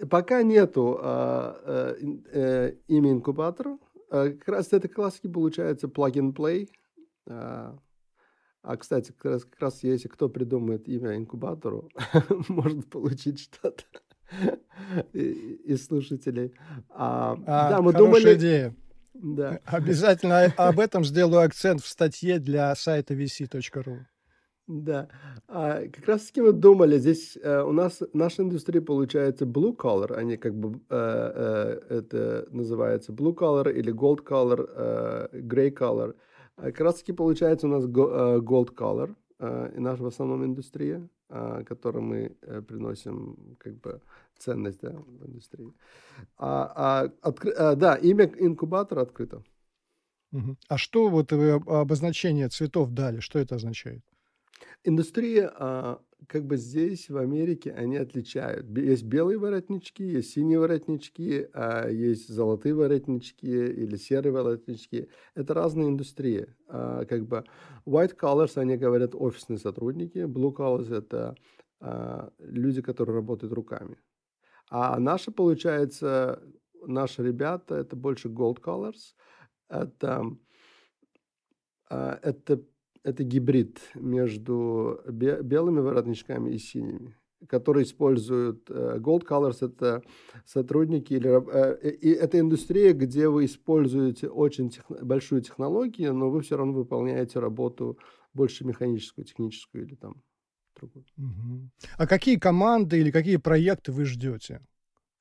пока 0.09 0.43
нету 0.43 0.97
а, 1.01 1.95
э, 1.99 2.17
э, 2.31 2.73
имя 2.87 3.11
инкубатора. 3.11 3.77
А, 4.09 4.29
как 4.29 4.47
раз 4.47 4.73
это 4.73 4.87
классики 4.87 5.27
получается 5.27 5.87
plug-and-play. 5.87 6.69
А, 7.27 7.77
а, 8.61 8.77
кстати, 8.77 9.11
как 9.11 9.25
раз, 9.25 9.45
как 9.45 9.59
раз 9.59 9.83
если 9.83 10.07
кто 10.07 10.29
придумает 10.29 10.87
имя 10.87 11.15
инкубатору, 11.15 11.89
может 12.49 12.89
получить 12.89 13.39
что-то 13.39 13.83
из 15.13 15.85
слушателей. 15.85 16.53
А, 16.89 17.37
а, 17.45 17.69
да, 17.69 17.81
мы 17.81 17.93
думали... 17.93 18.35
идея. 18.35 18.75
Да. 19.13 19.59
Обязательно 19.65 20.45
об 20.57 20.79
этом 20.79 21.05
сделаю 21.05 21.45
акцент 21.45 21.81
в 21.81 21.87
статье 21.87 22.39
для 22.39 22.75
сайта 22.75 23.13
vc.ru. 23.13 23.99
Да, 24.67 25.09
а, 25.47 25.87
как 25.87 26.07
раз 26.07 26.23
таки 26.23 26.41
мы 26.41 26.51
думали, 26.51 26.97
здесь 26.97 27.37
э, 27.39 27.61
у 27.61 27.71
нас 27.71 28.01
наша 28.13 28.41
индустрия 28.41 28.81
получается 28.81 29.45
blue 29.45 29.75
collar, 29.75 30.15
они 30.15 30.37
как 30.37 30.55
бы 30.55 30.79
э, 30.89 31.81
э, 31.89 31.97
это 31.97 32.47
называется 32.49 33.11
blue 33.11 33.35
collar 33.35 33.71
или 33.71 33.93
gold 33.93 34.25
collar, 34.25 34.67
э, 34.75 35.27
gray 35.33 35.71
collar. 35.71 36.15
А 36.55 36.71
как 36.71 36.79
раз 36.79 36.95
таки 36.95 37.13
получается 37.13 37.67
у 37.67 37.69
нас 37.69 37.85
go, 37.85 38.37
э, 38.37 38.39
gold 38.39 38.73
collar, 38.75 39.13
и 39.39 39.79
наша 39.79 40.03
в 40.03 40.07
основном 40.07 40.45
индустрия, 40.45 41.09
э, 41.29 41.63
которую 41.65 42.03
мы 42.03 42.37
э, 42.41 42.61
приносим 42.61 43.55
как 43.59 43.73
бы 43.81 44.01
ценность 44.37 44.79
да, 44.81 44.91
в 44.91 45.27
индустрии. 45.27 45.73
А, 46.37 46.71
а, 46.75 47.11
откры, 47.21 47.51
а, 47.51 47.75
да, 47.75 47.95
имя 47.95 48.25
инкубатора 48.39 49.01
открыто. 49.01 49.43
А 50.67 50.77
что 50.77 51.09
вот 51.09 51.31
вы 51.31 51.51
обозначение 51.51 52.49
цветов 52.49 52.91
дали, 52.91 53.21
что 53.21 53.39
это 53.39 53.55
означает? 53.55 54.03
Индустрия, 54.83 55.51
а, 55.57 56.01
как 56.27 56.45
бы 56.45 56.57
здесь, 56.57 57.09
в 57.09 57.17
Америке, 57.17 57.71
они 57.71 57.97
отличают. 57.97 58.65
Есть 58.77 59.03
белые 59.03 59.37
воротнички, 59.37 60.03
есть 60.03 60.31
синие 60.31 60.59
воротнички, 60.59 61.47
а 61.53 61.89
есть 61.89 62.29
золотые 62.29 62.73
воротнички 62.75 63.45
или 63.45 63.95
серые 63.95 64.31
воротнички. 64.31 65.09
Это 65.35 65.53
разные 65.53 65.89
индустрии. 65.89 66.47
А, 66.67 67.05
как 67.05 67.25
бы 67.25 67.43
white 67.85 68.17
collars, 68.17 68.57
они 68.57 68.77
говорят 68.77 69.15
офисные 69.15 69.57
сотрудники, 69.57 70.19
blue 70.19 70.55
collars– 70.55 70.93
это 70.95 71.35
а, 71.79 72.31
люди, 72.39 72.81
которые 72.81 73.15
работают 73.15 73.53
руками. 73.53 73.97
А 74.69 74.99
наши, 74.99 75.31
получается, 75.31 76.41
наши 76.85 77.23
ребята, 77.23 77.75
это 77.75 77.95
больше 77.95 78.29
gold 78.29 78.61
colors, 78.61 79.13
это, 79.69 80.25
это 81.89 82.63
это 83.05 83.23
гибрид 83.23 83.79
между 83.95 84.99
белыми 85.07 85.79
воротничками 85.79 86.51
и 86.51 86.57
синими 86.57 87.15
которые 87.47 87.83
используют 87.83 88.71
uh, 88.71 88.97
Gold 88.97 89.27
Colors, 89.27 89.57
это 89.61 90.01
сотрудники, 90.45 91.13
или, 91.13 91.29
uh, 91.29 91.89
и 91.91 92.09
это 92.09 92.39
индустрия, 92.39 92.93
где 92.93 93.29
вы 93.29 93.45
используете 93.45 94.29
очень 94.29 94.71
тех, 94.71 94.85
большую 95.03 95.41
технологию, 95.41 96.15
но 96.15 96.31
вы 96.31 96.41
все 96.41 96.57
равно 96.57 96.73
выполняете 96.73 97.39
работу 97.39 97.99
больше 98.33 98.65
механическую, 98.65 99.25
техническую 99.25 99.85
или 99.85 99.93
там 99.93 100.23
другую. 100.75 101.05
Угу. 101.17 101.69
А 101.97 102.07
какие 102.07 102.37
команды 102.37 102.99
или 102.99 103.11
какие 103.11 103.37
проекты 103.37 103.91
вы 103.91 104.05
ждете? 104.05 104.65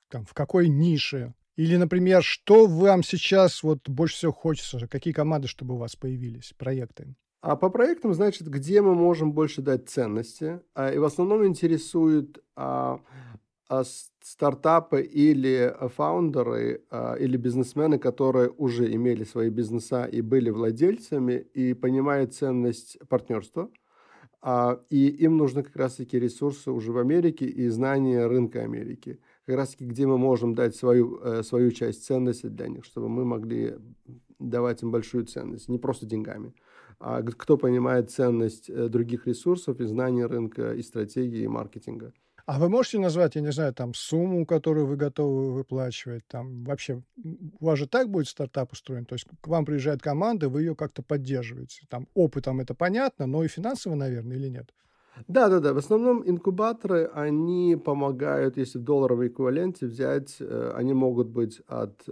Там, 0.09 0.25
в 0.25 0.33
какой 0.33 0.69
нише? 0.69 1.35
Или, 1.57 1.77
например, 1.77 2.23
что 2.23 2.67
вам 2.67 3.03
сейчас 3.03 3.63
вот 3.63 3.89
больше 3.89 4.17
всего 4.17 4.33
хочется? 4.33 4.87
Какие 4.89 5.13
команды, 5.13 5.47
чтобы 5.47 5.75
у 5.75 5.79
вас 5.79 5.95
появились, 5.95 6.55
проекты? 6.57 7.15
А 7.47 7.57
по 7.57 7.69
проектам, 7.69 8.15
значит, 8.15 8.49
где 8.49 8.81
мы 8.81 8.95
можем 8.95 9.33
больше 9.33 9.61
дать 9.61 9.87
ценности. 9.91 10.61
А, 10.75 10.91
и 10.91 10.97
в 10.97 11.05
основном 11.05 11.45
интересуют 11.45 12.43
а, 12.57 13.01
а, 13.69 13.83
стартапы 14.23 15.03
или 15.03 15.77
фаундеры 15.95 16.85
а, 16.91 17.17
или 17.17 17.37
бизнесмены, 17.37 17.99
которые 17.99 18.49
уже 18.49 18.91
имели 18.91 19.25
свои 19.25 19.51
бизнеса 19.51 20.07
и 20.07 20.23
были 20.23 20.49
владельцами 20.49 21.35
и 21.35 21.75
понимают 21.75 22.33
ценность 22.33 22.97
партнерства. 23.11 23.69
А, 24.41 24.81
и 24.89 25.09
им 25.09 25.37
нужны 25.37 25.63
как 25.63 25.77
раз-таки 25.77 26.19
ресурсы 26.19 26.71
уже 26.71 26.93
в 26.93 26.99
Америке 26.99 27.45
и 27.45 27.69
знания 27.69 28.27
рынка 28.27 28.63
Америки. 28.63 29.21
Как 29.45 29.57
раз-таки, 29.57 29.85
где 29.85 30.07
мы 30.07 30.17
можем 30.17 30.55
дать 30.55 30.77
свою, 30.77 31.21
э, 31.21 31.43
свою 31.43 31.73
часть 31.73 32.07
ценности 32.07 32.47
для 32.47 32.69
них, 32.69 32.87
чтобы 32.87 33.11
мы 33.11 33.27
могли 33.27 33.75
давать 34.39 34.83
им 34.83 34.91
большую 34.91 35.27
ценность, 35.27 35.69
не 35.69 35.77
просто 35.77 36.07
деньгами 36.07 36.55
а 36.99 37.23
кто 37.23 37.57
понимает 37.57 38.11
ценность 38.11 38.71
э, 38.71 38.89
других 38.89 39.27
ресурсов 39.27 39.81
и 39.81 39.87
знаний 39.87 40.25
рынка, 40.25 40.73
и 40.73 40.83
стратегии, 40.83 41.43
и 41.43 41.49
маркетинга. 41.49 42.13
А 42.47 42.59
вы 42.59 42.69
можете 42.69 42.99
назвать, 42.99 43.37
я 43.37 43.41
не 43.41 43.53
знаю, 43.53 43.73
там 43.73 43.95
сумму, 43.95 44.45
которую 44.45 44.87
вы 44.87 44.97
готовы 44.97 45.55
выплачивать? 45.55 46.27
Там 46.29 46.63
вообще 46.65 47.03
у 47.59 47.65
вас 47.65 47.79
же 47.79 47.89
так 47.89 48.11
будет 48.11 48.29
стартап 48.29 48.73
устроен? 48.73 49.07
То 49.07 49.15
есть 49.15 49.27
к 49.41 49.49
вам 49.49 49.65
приезжает 49.65 50.03
команда, 50.03 50.51
вы 50.51 50.61
ее 50.61 50.77
как-то 50.77 51.03
поддерживаете. 51.03 51.87
Там 51.89 52.07
опытом 52.13 52.61
это 52.61 52.75
понятно, 52.75 53.27
но 53.27 53.45
и 53.45 53.49
финансово, 53.49 53.95
наверное, 53.95 54.37
или 54.37 54.49
нет? 54.49 54.75
Да, 55.29 55.49
да, 55.49 55.61
да. 55.61 55.73
В 55.73 55.79
основном 55.79 56.29
инкубаторы, 56.29 57.07
они 57.15 57.77
помогают, 57.77 58.59
если 58.59 58.79
в 58.79 58.83
долларовом 58.83 59.27
эквиваленте 59.27 59.87
взять, 59.87 60.37
э, 60.41 60.73
они 60.75 60.93
могут 60.93 61.29
быть 61.29 61.63
от 61.67 62.05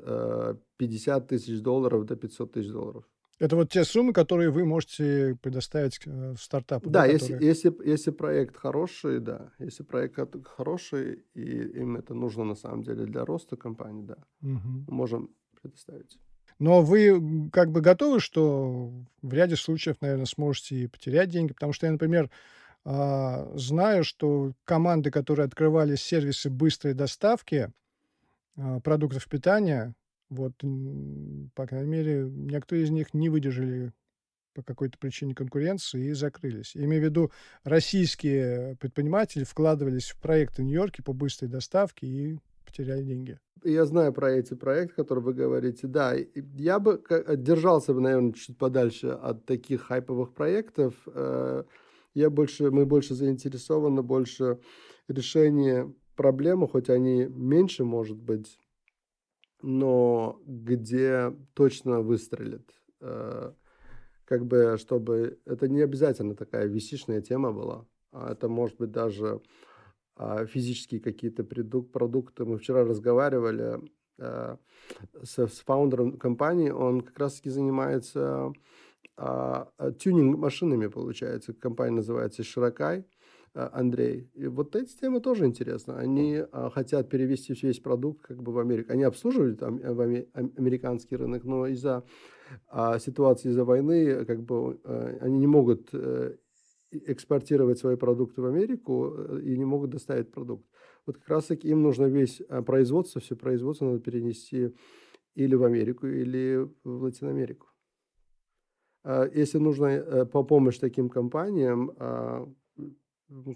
50 0.76 1.24
э, 1.24 1.26
тысяч 1.26 1.60
долларов 1.60 2.06
до 2.06 2.16
500 2.16 2.52
тысяч 2.52 2.70
долларов. 2.70 3.04
Это 3.38 3.56
вот 3.56 3.70
те 3.70 3.84
суммы, 3.84 4.12
которые 4.12 4.50
вы 4.50 4.64
можете 4.64 5.36
предоставить 5.42 6.00
э, 6.06 6.34
стартапу. 6.38 6.90
Да, 6.90 7.00
да 7.00 7.06
если, 7.06 7.32
которые... 7.32 7.48
если, 7.48 7.74
если 7.84 8.10
проект 8.10 8.56
хороший, 8.56 9.20
да. 9.20 9.50
Если 9.58 9.82
проект 9.82 10.18
хороший, 10.46 11.24
и 11.34 11.80
им 11.80 11.96
это 11.96 12.14
нужно 12.14 12.44
на 12.44 12.54
самом 12.54 12.82
деле 12.82 13.04
для 13.04 13.24
роста 13.24 13.56
компании, 13.56 14.04
да. 14.04 14.18
Угу. 14.42 14.94
Можем 14.94 15.30
предоставить. 15.60 16.18
Но 16.58 16.82
вы 16.82 17.50
как 17.52 17.72
бы 17.72 17.80
готовы, 17.80 18.20
что 18.20 18.92
в 19.22 19.32
ряде 19.32 19.56
случаев, 19.56 19.96
наверное, 20.00 20.26
сможете 20.26 20.76
и 20.76 20.86
потерять 20.86 21.30
деньги, 21.30 21.52
потому 21.52 21.72
что 21.72 21.86
я, 21.86 21.92
например, 21.92 22.30
А, 22.84 23.48
знаю, 23.54 24.02
что 24.02 24.54
команды, 24.64 25.10
которые 25.10 25.46
открывали 25.46 25.94
сервисы 25.94 26.50
быстрой 26.50 26.94
доставки 26.94 27.70
а, 28.56 28.80
продуктов 28.80 29.28
питания, 29.28 29.94
вот, 30.32 30.54
по 31.54 31.66
крайней 31.66 31.90
мере, 31.90 32.24
некоторые 32.24 32.84
из 32.84 32.90
них 32.90 33.12
не 33.12 33.28
выдержали 33.28 33.92
по 34.54 34.62
какой-то 34.62 34.98
причине 34.98 35.34
конкуренции 35.34 36.06
и 36.06 36.12
закрылись. 36.12 36.74
Я 36.74 36.84
имею 36.84 37.02
в 37.02 37.04
виду, 37.04 37.30
российские 37.64 38.76
предприниматели 38.76 39.44
вкладывались 39.44 40.10
в 40.10 40.20
проекты 40.20 40.62
в 40.62 40.64
Нью-Йорке 40.66 41.02
по 41.02 41.12
быстрой 41.12 41.50
доставке 41.50 42.06
и 42.06 42.38
потеряли 42.64 43.02
деньги. 43.02 43.38
Я 43.64 43.86
знаю 43.86 44.12
про 44.12 44.32
эти 44.32 44.54
проекты, 44.54 44.96
которые 44.96 45.24
вы 45.24 45.34
говорите. 45.34 45.86
Да, 45.86 46.14
я 46.34 46.78
бы 46.78 47.02
держался 47.36 47.94
бы, 47.94 48.00
наверное, 48.00 48.32
чуть 48.32 48.58
подальше 48.58 49.08
от 49.08 49.46
таких 49.46 49.82
хайповых 49.82 50.34
проектов. 50.34 50.94
Э, 51.06 51.64
я 52.14 52.28
больше, 52.28 52.70
мы 52.70 52.86
больше 52.86 53.14
заинтересованы 53.14 54.02
больше 54.02 54.58
решение 55.08 55.94
проблемы, 56.16 56.68
хоть 56.68 56.90
они 56.90 57.26
меньше, 57.26 57.84
может 57.84 58.16
быть, 58.16 58.58
но 59.62 60.40
где 60.44 61.34
точно 61.54 62.00
выстрелит. 62.00 62.68
Э, 63.00 63.52
как 64.24 64.46
бы, 64.46 64.76
чтобы... 64.78 65.38
Это 65.44 65.68
не 65.68 65.80
обязательно 65.80 66.34
такая 66.34 66.66
висишная 66.66 67.20
тема 67.20 67.52
была. 67.52 67.86
А 68.12 68.32
это 68.32 68.48
может 68.48 68.76
быть 68.76 68.90
даже 68.90 69.40
а, 70.16 70.44
физические 70.46 71.00
какие-то 71.00 71.44
продукты. 71.44 72.44
Мы 72.44 72.58
вчера 72.58 72.84
разговаривали 72.84 73.80
э, 74.18 74.56
с, 75.22 75.38
с 75.38 75.60
фаундером 75.60 76.18
компании, 76.18 76.70
он 76.70 77.00
как 77.00 77.18
раз-таки 77.18 77.50
занимается 77.50 78.52
а, 79.16 79.68
тюнинг 79.98 80.38
машинами, 80.38 80.86
получается. 80.86 81.54
Компания 81.54 81.96
называется 81.96 82.44
Широкай. 82.44 83.06
Андрей. 83.54 84.30
И 84.34 84.46
вот 84.46 84.74
эти 84.76 84.96
темы 84.96 85.20
тоже 85.20 85.44
интересны. 85.44 85.92
Они 85.92 86.42
а, 86.52 86.70
хотят 86.70 87.10
перевести 87.10 87.54
весь 87.62 87.80
продукт 87.80 88.22
как 88.26 88.42
бы 88.42 88.52
в 88.52 88.58
Америку. 88.58 88.92
Они 88.92 89.02
обслуживали 89.02 89.54
там 89.54 89.76
э, 89.76 90.26
американский 90.56 91.16
рынок, 91.16 91.44
но 91.44 91.66
из-за 91.66 92.04
а, 92.68 92.98
ситуации, 92.98 93.50
из-за 93.50 93.64
войны, 93.64 94.24
как 94.24 94.42
бы 94.42 94.80
а, 94.84 95.18
они 95.20 95.38
не 95.38 95.46
могут 95.46 95.90
а, 95.92 96.34
экспортировать 96.90 97.78
свои 97.78 97.96
продукты 97.96 98.42
в 98.42 98.46
Америку 98.46 99.14
и 99.38 99.56
не 99.56 99.64
могут 99.64 99.90
доставить 99.90 100.30
продукт. 100.30 100.66
Вот 101.06 101.18
как 101.18 101.28
раз 101.28 101.46
таки 101.46 101.68
им 101.68 101.82
нужно 101.82 102.04
весь 102.04 102.42
производство, 102.66 103.20
все 103.20 103.34
производство 103.34 103.86
надо 103.86 104.00
перенести 104.00 104.74
или 105.34 105.54
в 105.54 105.64
Америку, 105.64 106.06
или 106.06 106.68
в 106.84 107.02
Латиноамерику. 107.02 107.68
Если 109.34 109.58
нужно 109.58 110.26
по 110.26 110.44
помощь 110.44 110.78
таким 110.78 111.08
компаниям, 111.08 111.92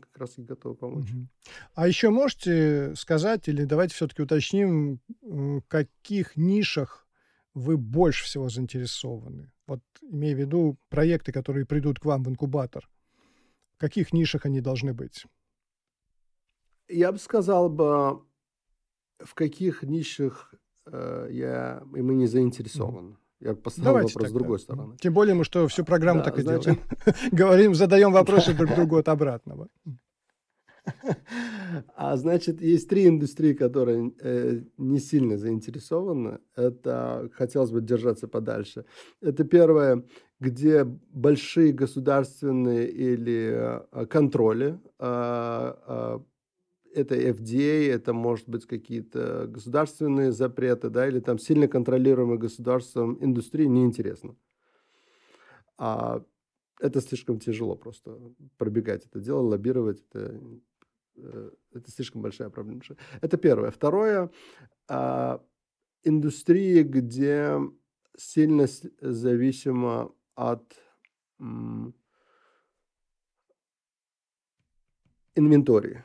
как 0.00 0.16
раз 0.16 0.38
и 0.38 0.42
готовы 0.42 0.74
помочь. 0.74 1.10
Угу. 1.10 1.28
А 1.74 1.88
еще 1.88 2.10
можете 2.10 2.94
сказать, 2.96 3.48
или 3.48 3.64
давайте 3.64 3.94
все-таки 3.94 4.22
уточним, 4.22 5.00
в 5.20 5.62
каких 5.68 6.36
нишах 6.36 7.06
вы 7.54 7.76
больше 7.76 8.24
всего 8.24 8.48
заинтересованы? 8.48 9.52
Вот 9.66 9.80
имея 10.02 10.34
в 10.34 10.38
виду 10.38 10.78
проекты, 10.88 11.32
которые 11.32 11.66
придут 11.66 11.98
к 11.98 12.04
вам 12.04 12.22
в 12.22 12.28
инкубатор. 12.28 12.88
В 13.76 13.78
каких 13.78 14.12
нишах 14.12 14.46
они 14.46 14.60
должны 14.60 14.94
быть? 14.94 15.26
Я 16.88 17.12
бы 17.12 17.18
сказал 17.18 17.68
бы, 17.68 18.22
в 19.18 19.34
каких 19.34 19.82
нишах 19.82 20.54
э, 20.86 21.28
я, 21.30 21.82
и 21.94 22.02
мы 22.02 22.14
не 22.14 22.26
заинтересованы. 22.26 23.10
Mm-hmm. 23.10 23.25
Я 23.46 23.54
поставил 23.54 23.84
Давайте 23.84 24.14
вопрос 24.14 24.30
с 24.30 24.32
другой 24.32 24.58
стороны. 24.58 24.96
Тем 25.00 25.14
более 25.14 25.34
мы 25.34 25.44
что 25.44 25.68
всю 25.68 25.84
программу 25.84 26.20
да, 26.20 26.24
так 26.24 26.38
и 26.38 26.42
значит... 26.42 26.64
делаем. 26.64 26.80
Говорим, 27.32 27.74
задаем 27.74 28.12
вопросы 28.12 28.54
друг 28.54 28.74
другу 28.74 28.96
от 28.96 29.08
обратного. 29.08 29.68
А 31.96 32.16
значит, 32.16 32.62
есть 32.62 32.88
три 32.88 33.08
индустрии, 33.08 33.52
которые 33.52 34.12
э, 34.20 34.60
не 34.78 35.00
сильно 35.00 35.36
заинтересованы. 35.36 36.38
Это 36.54 37.28
хотелось 37.34 37.70
бы 37.70 37.80
держаться 37.80 38.28
подальше. 38.28 38.84
Это 39.20 39.44
первое, 39.44 40.04
где 40.40 40.84
большие 40.84 41.72
государственные 41.72 42.88
или 42.88 43.82
э, 43.92 44.06
контроли 44.06 44.78
э, 45.00 45.74
э, 45.88 46.18
это 46.96 47.14
FDA, 47.14 47.92
это 47.92 48.14
может 48.14 48.48
быть 48.48 48.66
какие-то 48.66 49.46
государственные 49.46 50.32
запреты, 50.32 50.88
да, 50.88 51.06
или 51.06 51.20
там 51.20 51.38
сильно 51.38 51.68
контролируемые 51.68 52.38
государством 52.38 53.18
индустрии, 53.22 53.66
неинтересно. 53.66 54.34
А 55.76 56.24
это 56.80 57.00
слишком 57.02 57.38
тяжело 57.38 57.76
просто 57.76 58.18
пробегать 58.56 59.04
это 59.04 59.20
дело, 59.20 59.40
лоббировать 59.40 60.02
это, 60.08 60.40
э, 61.16 61.50
это 61.74 61.90
слишком 61.90 62.22
большая 62.22 62.48
проблема. 62.48 62.80
Это 63.20 63.36
первое. 63.36 63.70
Второе, 63.70 64.30
а, 64.88 65.44
индустрии, 66.02 66.82
где 66.82 67.58
сильно 68.16 68.66
зависимо 69.00 70.14
от 70.34 70.74
инвентории 75.34 76.02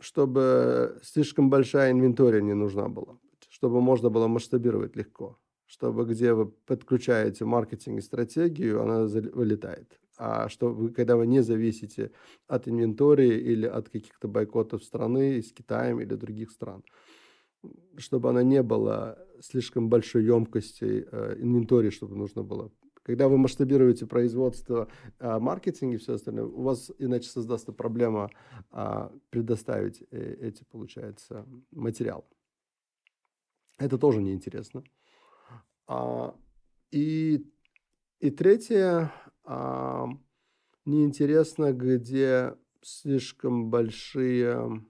чтобы 0.00 0.98
слишком 1.02 1.50
большая 1.50 1.92
инвентория 1.92 2.40
не 2.40 2.54
нужна 2.54 2.88
была, 2.88 3.18
чтобы 3.48 3.80
можно 3.80 4.10
было 4.10 4.28
масштабировать 4.28 4.96
легко, 4.96 5.38
чтобы 5.66 6.04
где 6.04 6.32
вы 6.32 6.46
подключаете 6.46 7.44
маркетинг 7.44 7.98
и 7.98 8.02
стратегию, 8.02 8.82
она 8.82 9.04
вылетает. 9.04 9.98
А 10.16 10.48
что 10.48 10.72
вы, 10.72 10.90
когда 10.90 11.16
вы 11.16 11.26
не 11.26 11.42
зависите 11.42 12.10
от 12.48 12.66
инвентории 12.66 13.38
или 13.38 13.66
от 13.66 13.88
каких-то 13.88 14.26
бойкотов 14.26 14.82
страны 14.82 15.40
с 15.40 15.52
Китаем 15.52 16.00
или 16.00 16.14
других 16.14 16.50
стран, 16.50 16.82
чтобы 17.96 18.30
она 18.30 18.42
не 18.42 18.62
была 18.62 19.16
слишком 19.40 19.88
большой 19.88 20.24
емкости 20.24 21.06
э, 21.10 21.36
инвентории, 21.38 21.90
чтобы 21.90 22.16
нужно 22.16 22.42
было 22.42 22.72
когда 23.08 23.26
вы 23.26 23.38
масштабируете 23.38 24.04
производство, 24.04 24.86
а, 25.18 25.40
маркетинг 25.40 25.94
и 25.94 25.96
все 25.96 26.12
остальное, 26.12 26.44
у 26.44 26.60
вас 26.60 26.92
иначе 26.98 27.30
создастся 27.30 27.72
проблема 27.72 28.28
а, 28.70 29.10
предоставить 29.30 30.04
э, 30.10 30.36
эти, 30.42 30.62
получается, 30.64 31.46
материалы. 31.70 32.24
Это 33.78 33.96
тоже 33.96 34.20
неинтересно. 34.20 34.84
А, 35.86 36.36
и, 36.90 37.50
и 38.20 38.30
третье, 38.30 39.10
неинтересно, 40.84 41.72
где 41.72 42.54
слишком 42.82 43.70
большие 43.70 44.84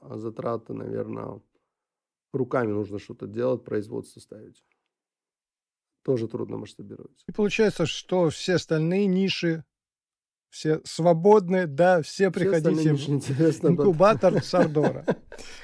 затраты, 0.00 0.74
наверное, 0.74 1.40
руками 2.32 2.72
нужно 2.72 2.98
что-то 2.98 3.28
делать, 3.28 3.62
производство 3.62 4.18
ставить 4.18 4.64
тоже 6.06 6.28
трудно 6.28 6.56
масштабировать. 6.56 7.24
И 7.26 7.32
получается, 7.32 7.84
что 7.84 8.30
все 8.30 8.54
остальные 8.54 9.06
ниши 9.06 9.64
все 10.50 10.80
свободны, 10.84 11.66
да, 11.66 12.00
все, 12.00 12.30
все 12.30 12.30
приходите 12.30 12.94
в 12.94 13.64
инкубатор 13.64 14.40
Сардора. 14.42 15.04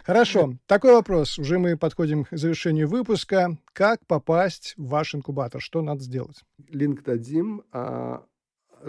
Хорошо, 0.04 0.54
такой 0.66 0.94
вопрос. 0.94 1.38
Уже 1.38 1.60
мы 1.60 1.78
подходим 1.78 2.24
к 2.24 2.36
завершению 2.36 2.88
выпуска. 2.88 3.56
Как 3.72 4.04
попасть 4.06 4.74
в 4.76 4.88
ваш 4.88 5.14
инкубатор? 5.14 5.60
Что 5.60 5.80
надо 5.80 6.02
сделать? 6.02 6.42
Линк 6.68 7.04
дадим, 7.04 7.62
а 7.70 8.26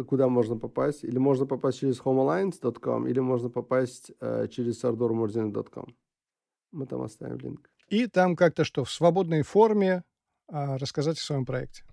куда 0.07 0.27
можно 0.29 0.57
попасть. 0.57 1.03
Или 1.03 1.19
можно 1.19 1.45
попасть 1.45 1.79
через 1.81 2.01
homealliance.com, 2.01 3.07
или 3.07 3.19
можно 3.19 3.49
попасть 3.49 4.11
а, 4.19 4.47
через 4.47 4.83
sardormordin.com. 4.83 5.85
Мы 6.71 6.87
там 6.87 7.03
оставим 7.03 7.37
линк. 7.37 7.69
И 7.89 8.07
там 8.07 8.35
как-то 8.35 8.65
что, 8.65 8.83
в 8.83 8.91
свободной 8.91 9.43
форме 9.43 9.97
а, 9.97 10.12
рассказать 10.53 11.17
о 11.17 11.21
своем 11.21 11.45
проекте. 11.45 11.83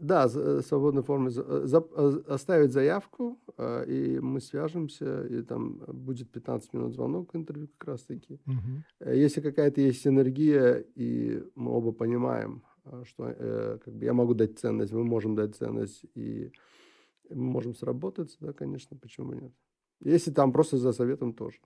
Да, 0.00 0.28
свободной 0.28 1.02
форме 1.02 1.30
за, 1.30 1.42
э, 1.42 2.22
оставить 2.28 2.72
заявку, 2.72 3.38
а, 3.56 3.82
и 3.82 4.20
мы 4.20 4.40
свяжемся, 4.40 5.26
и 5.26 5.42
там 5.42 5.82
будет 5.88 6.30
15 6.30 6.72
минут 6.72 6.94
звонок 6.94 7.34
интервью 7.34 7.68
как 7.78 7.88
раз-таки. 7.88 8.40
Угу. 8.46 9.10
Если 9.10 9.40
какая-то 9.40 9.80
есть 9.80 10.02
синергия, 10.02 10.84
и 10.94 11.42
мы 11.56 11.72
оба 11.72 11.90
понимаем, 11.90 12.62
а, 12.84 13.02
что 13.04 13.26
э, 13.26 13.78
как 13.84 13.94
бы 13.94 14.04
я 14.04 14.12
могу 14.12 14.34
дать 14.34 14.58
ценность, 14.58 14.92
мы 14.92 15.02
можем 15.02 15.34
дать 15.34 15.56
ценность, 15.56 16.04
и 16.14 16.52
мы 17.28 17.42
можем 17.42 17.74
сработаться, 17.74 18.36
да, 18.40 18.52
конечно, 18.52 18.96
почему 18.96 19.32
нет. 19.32 19.52
Если 20.00 20.30
там 20.30 20.52
просто 20.52 20.76
за 20.76 20.92
советом 20.92 21.32
тоже. 21.32 21.58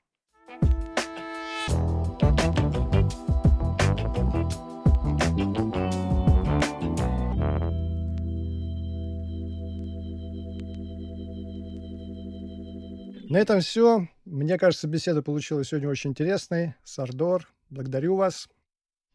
На 13.32 13.38
этом 13.38 13.60
все. 13.60 14.08
Мне 14.26 14.58
кажется, 14.58 14.86
беседа 14.86 15.22
получилась 15.22 15.68
сегодня 15.68 15.88
очень 15.88 16.10
интересной. 16.10 16.74
Сардор, 16.84 17.48
благодарю 17.70 18.16
вас 18.16 18.46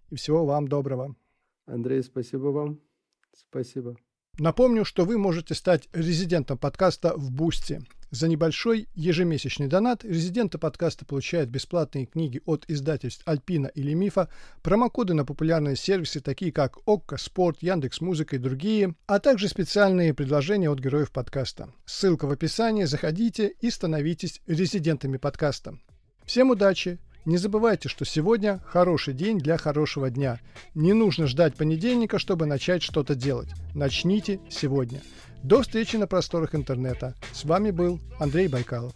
и 0.10 0.16
всего 0.16 0.44
вам 0.44 0.68
доброго. 0.68 1.16
Андрей, 1.68 2.02
спасибо 2.02 2.48
вам. 2.48 2.82
Спасибо. 3.32 3.96
Напомню, 4.40 4.86
что 4.86 5.06
вы 5.06 5.20
можете 5.20 5.54
стать 5.54 5.88
резидентом 5.94 6.58
подкаста 6.58 7.14
в 7.16 7.30
Boosty. 7.30 7.80
За 8.10 8.30
небольшой 8.30 8.88
ежемесячный 8.96 9.68
донат 9.68 10.06
резиденты 10.06 10.58
подкаста 10.58 11.06
получают 11.06 11.50
бесплатные 11.50 12.06
книги 12.06 12.42
от 12.46 12.64
издательств 12.70 13.24
Альпина 13.26 13.68
или 13.68 13.94
МИФа, 13.94 14.30
промокоды 14.62 15.14
на 15.14 15.26
популярные 15.26 15.76
сервисы, 15.76 16.22
такие 16.22 16.54
как 16.54 16.78
Okko 16.86 17.18
Спорт, 17.18 17.58
Яндекс 17.62 18.00
Музыка 18.00 18.38
и 18.38 18.40
другие, 18.40 18.96
а 19.08 19.20
также 19.20 19.50
специальные 19.50 20.14
предложения 20.14 20.70
от 20.70 20.80
героев 20.80 21.12
подкаста. 21.12 21.74
Ссылка 21.86 22.28
в 22.28 22.32
описании, 22.32 22.86
заходите 22.86 23.54
и 23.60 23.70
становитесь 23.70 24.42
резидентами 24.48 25.18
подкаста. 25.18 25.78
Всем 26.26 26.52
удачи! 26.52 27.00
Не 27.28 27.36
забывайте, 27.36 27.90
что 27.90 28.06
сегодня 28.06 28.62
хороший 28.66 29.14
день 29.14 29.38
для 29.38 29.58
хорошего 29.58 30.10
дня. 30.10 30.40
Не 30.76 30.94
нужно 30.94 31.28
ждать 31.28 31.56
понедельника, 31.56 32.20
чтобы 32.20 32.46
начать 32.46 32.82
что-то 32.82 33.16
делать. 33.16 33.50
Начните 33.76 34.40
сегодня. 34.50 35.02
До 35.44 35.62
встречи 35.62 35.98
на 35.98 36.08
просторах 36.08 36.56
интернета. 36.56 37.16
С 37.34 37.44
вами 37.44 37.72
был 37.72 38.00
Андрей 38.18 38.48
Байкалов. 38.48 38.94